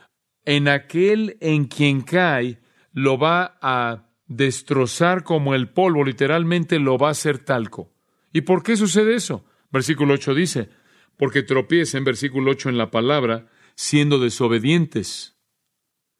en 0.45 0.69
aquel 0.69 1.37
en 1.41 1.67
quien 1.67 2.01
cae 2.01 2.61
lo 2.93 3.19
va 3.19 3.59
a 3.61 4.09
destrozar 4.27 5.23
como 5.23 5.55
el 5.55 5.69
polvo, 5.69 6.05
literalmente 6.05 6.79
lo 6.79 6.99
va 6.99 7.09
a 7.09 7.13
hacer 7.13 7.39
talco. 7.39 7.93
¿Y 8.33 8.43
por 8.43 8.63
qué 8.63 8.77
sucede 8.77 9.15
eso? 9.15 9.45
Versículo 9.71 10.15
8 10.15 10.35
dice, 10.35 10.71
porque 11.17 11.43
tropiecen, 11.43 12.05
versículo 12.05 12.53
8 12.53 12.71
en 12.71 12.79
la 12.79 12.91
palabra, 12.91 13.49
siendo 13.75 14.19
desobedientes. 14.19 15.37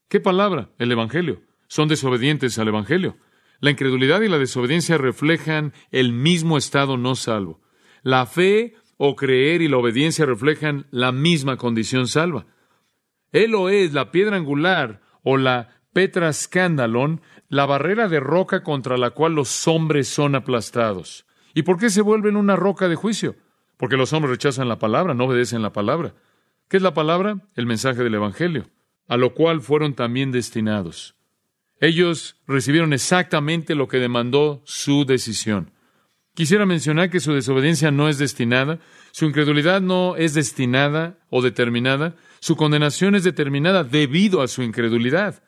¿Qué 0.09 0.21
palabra? 0.21 0.71
El 0.79 0.93
Evangelio. 0.93 1.43
Son 1.69 1.89
desobedientes 1.89 2.59
al 2.59 2.69
Evangelio. 2.69 3.17
La 3.61 3.71
incredulidad 3.71 4.21
y 4.23 4.29
la 4.29 4.39
desobediencia 4.39 4.99
reflejan 4.99 5.73
el 5.91 6.13
mismo 6.13 6.57
estado 6.57 6.97
no 6.97 7.15
salvo. 7.15 7.61
La 8.03 8.27
fe 8.27 8.75
o 8.97 9.17
creer 9.17 9.63
y 9.63 9.69
la 9.69 9.79
obediencia 9.79 10.27
reflejan 10.27 10.87
la 10.91 11.13
misma 11.13 11.57
condición 11.57 12.09
salva. 12.09 12.47
Él 13.33 13.55
o 13.55 13.69
es 13.69 13.93
la 13.93 14.11
piedra 14.11 14.37
angular 14.37 15.01
o 15.23 15.37
la 15.37 15.81
Petra 15.93 16.33
Scandalon, 16.33 17.21
la 17.49 17.67
barrera 17.67 18.09
de 18.09 18.21
roca 18.21 18.63
contra 18.63 18.97
la 18.97 19.11
cual 19.11 19.35
los 19.35 19.67
hombres 19.69 20.09
son 20.09 20.35
aplastados. 20.35 21.27
¿Y 21.55 21.63
por 21.63 21.79
qué 21.79 21.91
se 21.91 22.03
vuelven 22.03 22.37
una 22.37 22.57
roca 22.57 22.89
de 22.89 22.95
juicio? 22.95 23.37
Porque 23.77 23.97
los 23.97 24.13
hombres 24.13 24.31
rechazan 24.33 24.69
la 24.69 24.79
palabra, 24.79 25.15
no 25.15 25.25
obedecen 25.25 25.63
la 25.63 25.73
palabra. 25.73 26.15
¿Qué 26.69 26.77
es 26.77 26.83
la 26.83 26.95
palabra? 26.95 27.39
El 27.55 27.67
mensaje 27.67 28.03
del 28.03 28.15
Evangelio, 28.15 28.67
a 29.07 29.17
lo 29.17 29.35
cual 29.35 29.61
fueron 29.61 29.95
también 29.95 30.33
destinados. 30.33 31.15
Ellos 31.81 32.37
recibieron 32.47 32.93
exactamente 32.93 33.75
lo 33.75 33.89
que 33.89 33.99
demandó 33.99 34.63
su 34.65 35.05
decisión. 35.05 35.71
Quisiera 36.35 36.67
mencionar 36.67 37.11
que 37.11 37.21
su 37.21 37.33
desobediencia 37.33 37.91
no 37.91 38.09
es 38.09 38.19
destinada, 38.19 38.79
su 39.13 39.25
incredulidad 39.25 39.81
no 39.81 40.17
es 40.17 40.35
destinada 40.35 41.19
o 41.31 41.43
determinada, 41.43 42.15
su 42.41 42.57
condenación 42.57 43.15
es 43.15 43.25
determinada 43.25 43.83
debido 43.83 44.43
a 44.43 44.49
su 44.49 44.63
incredulidad. 44.63 45.43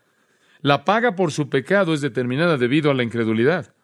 La 0.63 0.85
paga 0.85 1.15
por 1.15 1.33
su 1.33 1.49
pecado 1.49 1.95
es 1.95 2.01
determinada 2.01 2.57
debido 2.57 2.91
a 2.91 2.95
la 2.95 3.03
incredulidad. 3.03 3.75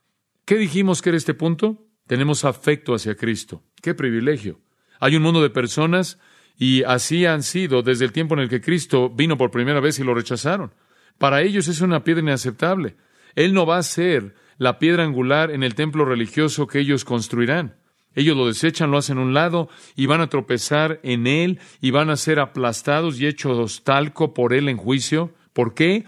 ¿Qué 0.44 0.56
dijimos 0.56 1.00
que 1.00 1.10
era 1.10 1.16
este 1.16 1.34
punto? 1.34 1.85
Tenemos 2.06 2.44
afecto 2.44 2.94
hacia 2.94 3.16
Cristo. 3.16 3.62
¡Qué 3.82 3.94
privilegio! 3.94 4.60
Hay 5.00 5.16
un 5.16 5.22
mundo 5.22 5.42
de 5.42 5.50
personas 5.50 6.18
y 6.58 6.82
así 6.84 7.26
han 7.26 7.42
sido 7.42 7.82
desde 7.82 8.04
el 8.04 8.12
tiempo 8.12 8.34
en 8.34 8.40
el 8.40 8.48
que 8.48 8.60
Cristo 8.60 9.10
vino 9.10 9.36
por 9.36 9.50
primera 9.50 9.80
vez 9.80 9.98
y 9.98 10.04
lo 10.04 10.14
rechazaron. 10.14 10.72
Para 11.18 11.42
ellos 11.42 11.68
es 11.68 11.80
una 11.80 12.04
piedra 12.04 12.22
inaceptable. 12.22 12.96
Él 13.34 13.52
no 13.52 13.66
va 13.66 13.78
a 13.78 13.82
ser 13.82 14.34
la 14.58 14.78
piedra 14.78 15.04
angular 15.04 15.50
en 15.50 15.62
el 15.62 15.74
templo 15.74 16.04
religioso 16.04 16.66
que 16.66 16.78
ellos 16.78 17.04
construirán. 17.04 17.76
Ellos 18.14 18.36
lo 18.36 18.46
desechan, 18.46 18.90
lo 18.90 18.96
hacen 18.96 19.18
a 19.18 19.22
un 19.22 19.34
lado 19.34 19.68
y 19.94 20.06
van 20.06 20.22
a 20.22 20.28
tropezar 20.28 21.00
en 21.02 21.26
él 21.26 21.60
y 21.82 21.90
van 21.90 22.08
a 22.08 22.16
ser 22.16 22.40
aplastados 22.40 23.20
y 23.20 23.26
hechos 23.26 23.84
talco 23.84 24.32
por 24.32 24.54
él 24.54 24.70
en 24.70 24.78
juicio. 24.78 25.34
¿Por 25.52 25.74
qué? 25.74 26.06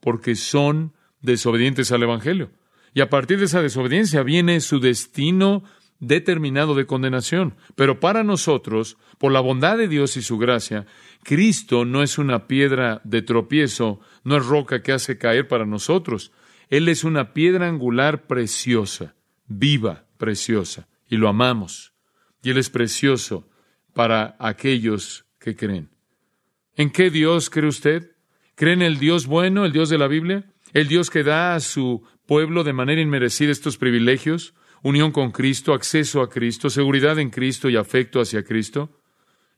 Porque 0.00 0.36
son 0.36 0.94
desobedientes 1.20 1.92
al 1.92 2.02
Evangelio. 2.02 2.50
Y 2.94 3.00
a 3.00 3.10
partir 3.10 3.38
de 3.38 3.44
esa 3.44 3.62
desobediencia 3.62 4.22
viene 4.22 4.60
su 4.60 4.80
destino 4.80 5.62
determinado 6.00 6.74
de 6.74 6.86
condenación. 6.86 7.54
Pero 7.76 8.00
para 8.00 8.24
nosotros, 8.24 8.96
por 9.18 9.32
la 9.32 9.40
bondad 9.40 9.78
de 9.78 9.86
Dios 9.86 10.16
y 10.16 10.22
su 10.22 10.38
gracia, 10.38 10.86
Cristo 11.22 11.84
no 11.84 12.02
es 12.02 12.18
una 12.18 12.46
piedra 12.46 13.00
de 13.04 13.22
tropiezo, 13.22 14.00
no 14.24 14.36
es 14.36 14.46
roca 14.46 14.82
que 14.82 14.92
hace 14.92 15.18
caer 15.18 15.46
para 15.46 15.66
nosotros. 15.66 16.32
Él 16.68 16.88
es 16.88 17.04
una 17.04 17.32
piedra 17.32 17.68
angular 17.68 18.26
preciosa, 18.26 19.14
viva, 19.46 20.06
preciosa, 20.16 20.88
y 21.08 21.16
lo 21.16 21.28
amamos. 21.28 21.92
Y 22.42 22.50
Él 22.50 22.58
es 22.58 22.70
precioso 22.70 23.48
para 23.92 24.36
aquellos 24.38 25.26
que 25.38 25.54
creen. 25.54 25.90
¿En 26.76 26.90
qué 26.90 27.10
Dios 27.10 27.50
cree 27.50 27.68
usted? 27.68 28.12
¿Cree 28.54 28.72
en 28.72 28.82
el 28.82 28.98
Dios 28.98 29.26
bueno, 29.26 29.64
el 29.64 29.72
Dios 29.72 29.90
de 29.90 29.98
la 29.98 30.06
Biblia? 30.06 30.50
¿El 30.72 30.88
Dios 30.88 31.10
que 31.10 31.24
da 31.24 31.54
a 31.54 31.60
su 31.60 32.04
pueblo 32.30 32.62
de 32.62 32.72
manera 32.72 33.00
inmerecida 33.00 33.50
estos 33.50 33.76
privilegios, 33.76 34.54
unión 34.84 35.10
con 35.10 35.32
Cristo, 35.32 35.74
acceso 35.74 36.22
a 36.22 36.30
Cristo, 36.30 36.70
seguridad 36.70 37.18
en 37.18 37.28
Cristo 37.28 37.68
y 37.68 37.74
afecto 37.74 38.20
hacia 38.20 38.44
Cristo. 38.44 39.00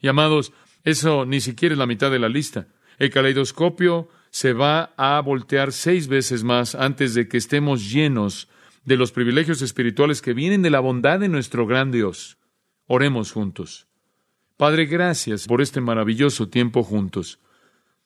Y 0.00 0.08
amados, 0.08 0.54
eso 0.82 1.26
ni 1.26 1.42
siquiera 1.42 1.74
es 1.74 1.78
la 1.78 1.86
mitad 1.86 2.10
de 2.10 2.18
la 2.18 2.30
lista. 2.30 2.68
El 2.96 3.10
caleidoscopio 3.10 4.08
se 4.30 4.54
va 4.54 4.94
a 4.96 5.20
voltear 5.20 5.70
seis 5.70 6.08
veces 6.08 6.44
más 6.44 6.74
antes 6.74 7.12
de 7.12 7.28
que 7.28 7.36
estemos 7.36 7.92
llenos 7.92 8.48
de 8.86 8.96
los 8.96 9.12
privilegios 9.12 9.60
espirituales 9.60 10.22
que 10.22 10.32
vienen 10.32 10.62
de 10.62 10.70
la 10.70 10.80
bondad 10.80 11.20
de 11.20 11.28
nuestro 11.28 11.66
gran 11.66 11.90
Dios. 11.92 12.38
Oremos 12.86 13.32
juntos. 13.32 13.86
Padre, 14.56 14.86
gracias 14.86 15.46
por 15.46 15.60
este 15.60 15.82
maravilloso 15.82 16.48
tiempo 16.48 16.82
juntos. 16.82 17.38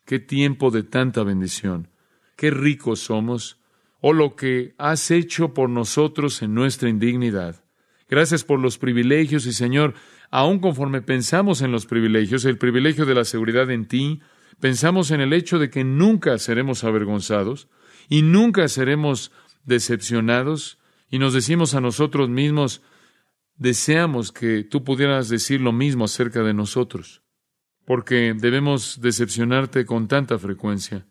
Qué 0.05 0.19
tiempo 0.19 0.73
de 0.73 0.83
tanta 0.83 1.23
bendición. 1.23 1.87
Qué 2.35 2.51
ricos 2.51 2.99
somos. 2.99 3.61
Oh, 4.01 4.13
lo 4.13 4.37
que 4.37 4.75
has 4.79 5.11
hecho 5.11 5.55
por 5.55 5.71
nosotros 5.71 6.43
en 6.43 6.55
nuestra 6.55 6.89
indignidad. 6.89 7.65
Gracias 8.09 8.45
por 8.45 8.61
los 8.61 8.79
privilegios 8.79 9.47
y 9.47 9.53
Señor, 9.53 9.95
aun 10.31 10.59
conforme 10.61 11.03
pensamos 11.03 11.63
en 11.63 11.73
los 11.73 11.87
privilegios, 11.87 12.45
el 12.45 12.59
privilegio 12.59 13.05
de 13.05 13.15
la 13.15 13.25
seguridad 13.25 13.71
en 13.71 13.87
ti, 13.87 14.21
pensamos 14.61 15.11
en 15.11 15.21
el 15.21 15.33
hecho 15.33 15.59
de 15.59 15.71
que 15.71 15.83
nunca 15.83 16.39
seremos 16.39 16.85
avergonzados 16.85 17.69
y 18.09 18.23
nunca 18.23 18.69
seremos 18.69 19.33
decepcionados 19.65 20.79
y 21.11 21.19
nos 21.19 21.33
decimos 21.33 21.75
a 21.75 21.81
nosotros 21.81 22.29
mismos, 22.29 22.83
deseamos 23.57 24.33
que 24.33 24.65
tú 24.65 24.85
pudieras 24.85 25.29
decir 25.29 25.61
lo 25.61 25.73
mismo 25.73 26.05
acerca 26.05 26.43
de 26.43 26.55
nosotros, 26.55 27.23
porque 27.85 28.35
debemos 28.37 29.01
decepcionarte 29.01 29.87
con 29.87 30.09
tanta 30.09 30.39
frecuencia. 30.39 31.07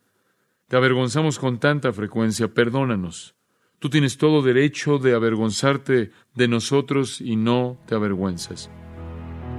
Te 0.67 0.77
avergonzamos 0.77 1.37
con 1.37 1.59
tanta 1.59 1.93
frecuencia, 1.93 2.47
perdónanos. 2.47 3.35
Tú 3.77 3.91
tienes 3.91 4.17
todo 4.17 4.41
derecho 4.41 4.97
de 4.97 5.13
avergonzarte 5.13 6.09
de 6.33 6.47
nosotros 6.47 7.21
y 7.21 7.35
no 7.35 7.77
te 7.85 7.93
avergüenzas. 7.93 8.71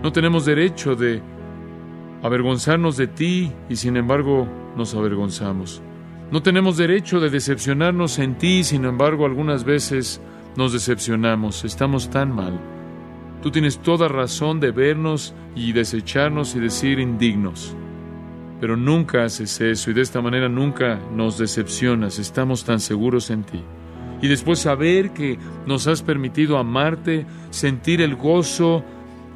No 0.02 0.10
tenemos 0.10 0.44
derecho 0.44 0.96
de 0.96 1.22
avergonzarnos 2.24 2.96
de 2.96 3.06
ti 3.06 3.52
y 3.68 3.76
sin 3.76 3.96
embargo 3.96 4.48
nos 4.76 4.96
avergonzamos. 4.96 5.80
No 6.32 6.42
tenemos 6.42 6.76
derecho 6.76 7.20
de 7.20 7.30
decepcionarnos 7.30 8.18
en 8.18 8.36
ti, 8.36 8.64
sin 8.64 8.84
embargo 8.84 9.26
algunas 9.26 9.62
veces 9.62 10.20
nos 10.56 10.72
decepcionamos, 10.72 11.64
estamos 11.64 12.10
tan 12.10 12.34
mal. 12.34 12.60
Tú 13.42 13.52
tienes 13.52 13.78
toda 13.78 14.08
razón 14.08 14.58
de 14.58 14.72
vernos 14.72 15.36
y 15.54 15.72
desecharnos 15.72 16.56
y 16.56 16.58
decir 16.58 16.98
indignos. 16.98 17.76
Pero 18.60 18.76
nunca 18.76 19.24
haces 19.24 19.60
eso 19.60 19.90
y 19.90 19.94
de 19.94 20.02
esta 20.02 20.22
manera 20.22 20.48
nunca 20.48 20.98
nos 21.14 21.38
decepcionas, 21.38 22.18
estamos 22.18 22.64
tan 22.64 22.80
seguros 22.80 23.30
en 23.30 23.44
ti. 23.44 23.62
Y 24.22 24.28
después 24.28 24.60
saber 24.60 25.10
que 25.10 25.38
nos 25.66 25.86
has 25.86 26.02
permitido 26.02 26.56
amarte, 26.58 27.26
sentir 27.50 28.00
el 28.00 28.14
gozo, 28.14 28.82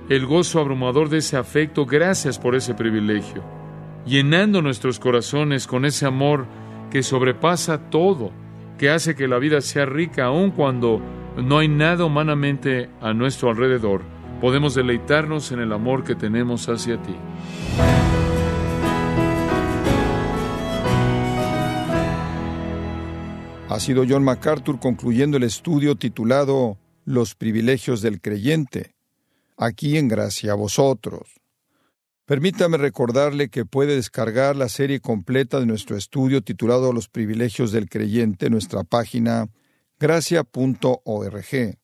el 0.09 0.27
gozo 0.27 0.61
abrumador 0.61 1.11
de 1.11 1.19
ese 1.19 1.37
afecto, 1.37 1.85
gracias 1.85 2.39
por 2.39 2.55
ese 2.55 2.75
privilegio, 2.75 3.45
llenando 4.07 4.63
nuestros 4.63 4.99
corazones 4.99 5.67
con 5.67 5.85
ese 5.85 6.07
amor 6.07 6.47
que 6.91 7.03
sobrepasa 7.03 7.91
todo, 7.91 8.33
que 8.79 8.91
hace 8.91 9.15
que 9.15 9.29
la 9.29 9.39
vida 9.39 9.61
sea 9.61 9.85
rica 9.85 10.25
aun 10.25 10.51
cuando 10.51 11.01
no 11.37 11.59
hay 11.59 11.69
nada 11.69 12.05
humanamente 12.05 12.89
a 13.01 13.13
nuestro 13.13 13.51
alrededor. 13.51 14.03
Podemos 14.41 14.75
deleitarnos 14.75 15.53
en 15.53 15.61
el 15.61 15.73
amor 15.73 16.03
que 16.03 16.15
tenemos 16.15 16.69
hacia 16.69 16.97
ti. 17.03 17.15
Ha 23.71 23.79
sido 23.79 24.03
John 24.07 24.25
MacArthur 24.25 24.81
concluyendo 24.81 25.37
el 25.37 25.45
estudio 25.45 25.95
titulado 25.95 26.77
Los 27.05 27.37
privilegios 27.37 28.03
del 28.03 28.21
creyente, 28.21 28.97
aquí 29.57 29.97
en 29.97 30.09
gracia 30.09 30.51
a 30.51 30.57
vosotros. 30.57 31.41
Permítame 32.27 32.79
recordarle 32.79 33.49
que 33.49 33.65
puede 33.65 33.95
descargar 33.95 34.57
la 34.57 34.69
serie 34.69 34.99
completa 34.99 35.61
de 35.61 35.67
nuestro 35.67 35.97
estudio 35.97 36.43
titulado 36.43 36.93
Los 36.93 37.09
privilegios 37.09 37.71
del 37.71 37.89
creyente 37.89 38.47
en 38.47 38.55
nuestra 38.55 38.83
página 38.83 39.47
gracia.org. 40.01 41.79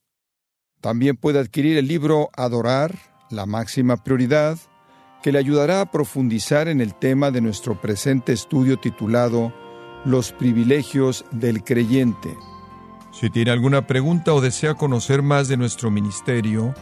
También 0.81 1.17
puede 1.17 1.39
adquirir 1.39 1.77
el 1.77 1.87
libro 1.87 2.31
Adorar, 2.37 2.99
la 3.31 3.47
máxima 3.47 4.03
prioridad, 4.03 4.59
que 5.23 5.31
le 5.31 5.39
ayudará 5.39 5.83
a 5.83 5.93
profundizar 5.93 6.67
en 6.67 6.81
el 6.81 6.97
tema 6.97 7.31
de 7.31 7.43
nuestro 7.43 7.81
presente 7.81 8.33
estudio 8.33 8.77
titulado 8.77 9.55
los 10.07 10.31
privilegios 10.33 11.25
del 11.33 11.65
creyente. 11.65 12.39
Si 13.13 13.29
tiene 13.29 13.51
alguna 13.51 13.87
pregunta 13.87 14.33
o 14.33 14.41
desea 14.41 14.75
conocer 14.75 15.21
más 15.21 15.49
de 15.49 15.57
nuestro 15.57 15.91
ministerio, 15.91 16.75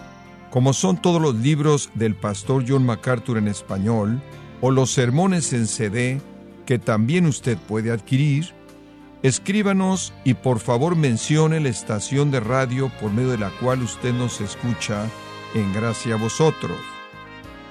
como 0.50 0.72
son 0.72 1.00
todos 1.00 1.20
los 1.20 1.34
libros 1.34 1.90
del 1.94 2.14
pastor 2.14 2.64
John 2.68 2.84
MacArthur 2.84 3.38
en 3.38 3.48
español 3.48 4.22
o 4.60 4.70
los 4.70 4.92
sermones 4.92 5.52
en 5.52 5.66
CD 5.66 6.20
que 6.66 6.78
también 6.78 7.26
usted 7.26 7.56
puede 7.56 7.90
adquirir, 7.90 8.52
escríbanos 9.22 10.12
y 10.24 10.34
por 10.34 10.60
favor 10.60 10.94
mencione 10.94 11.60
la 11.60 11.70
estación 11.70 12.30
de 12.30 12.40
radio 12.40 12.90
por 13.00 13.10
medio 13.10 13.30
de 13.30 13.38
la 13.38 13.50
cual 13.60 13.82
usted 13.82 14.12
nos 14.12 14.40
escucha 14.40 15.08
en 15.54 15.72
gracia 15.72 16.14
a 16.14 16.18
vosotros. 16.18 16.93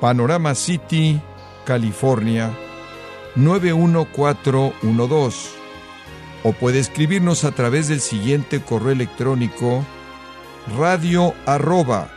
Panorama 0.00 0.54
City, 0.54 1.20
California 1.64 2.52
91412 3.34 5.56
o 6.42 6.52
puede 6.52 6.78
escribirnos 6.78 7.44
a 7.44 7.52
través 7.52 7.88
del 7.88 8.00
siguiente 8.00 8.60
correo 8.60 8.92
electrónico 8.92 9.84
radio 10.78 11.34
arroba 11.44 12.08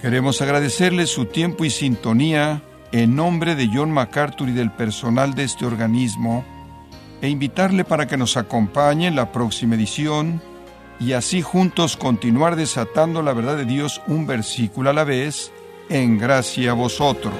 Queremos 0.00 0.42
agradecerle 0.42 1.06
su 1.06 1.26
tiempo 1.26 1.64
y 1.64 1.70
sintonía 1.70 2.62
en 2.92 3.16
nombre 3.16 3.54
de 3.54 3.70
John 3.72 3.90
MacArthur 3.90 4.50
y 4.50 4.52
del 4.52 4.70
personal 4.70 5.34
de 5.34 5.44
este 5.44 5.64
organismo 5.64 6.44
e 7.20 7.28
invitarle 7.28 7.84
para 7.84 8.06
que 8.06 8.16
nos 8.16 8.36
acompañe 8.36 9.06
en 9.06 9.16
la 9.16 9.32
próxima 9.32 9.76
edición 9.76 10.42
y 11.02 11.14
así 11.14 11.42
juntos 11.42 11.96
continuar 11.96 12.54
desatando 12.54 13.22
la 13.22 13.32
verdad 13.32 13.56
de 13.56 13.64
Dios 13.64 14.00
un 14.06 14.26
versículo 14.26 14.90
a 14.90 14.92
la 14.92 15.04
vez 15.04 15.50
en 15.88 16.18
gracia 16.18 16.70
a 16.70 16.74
vosotros. 16.74 17.34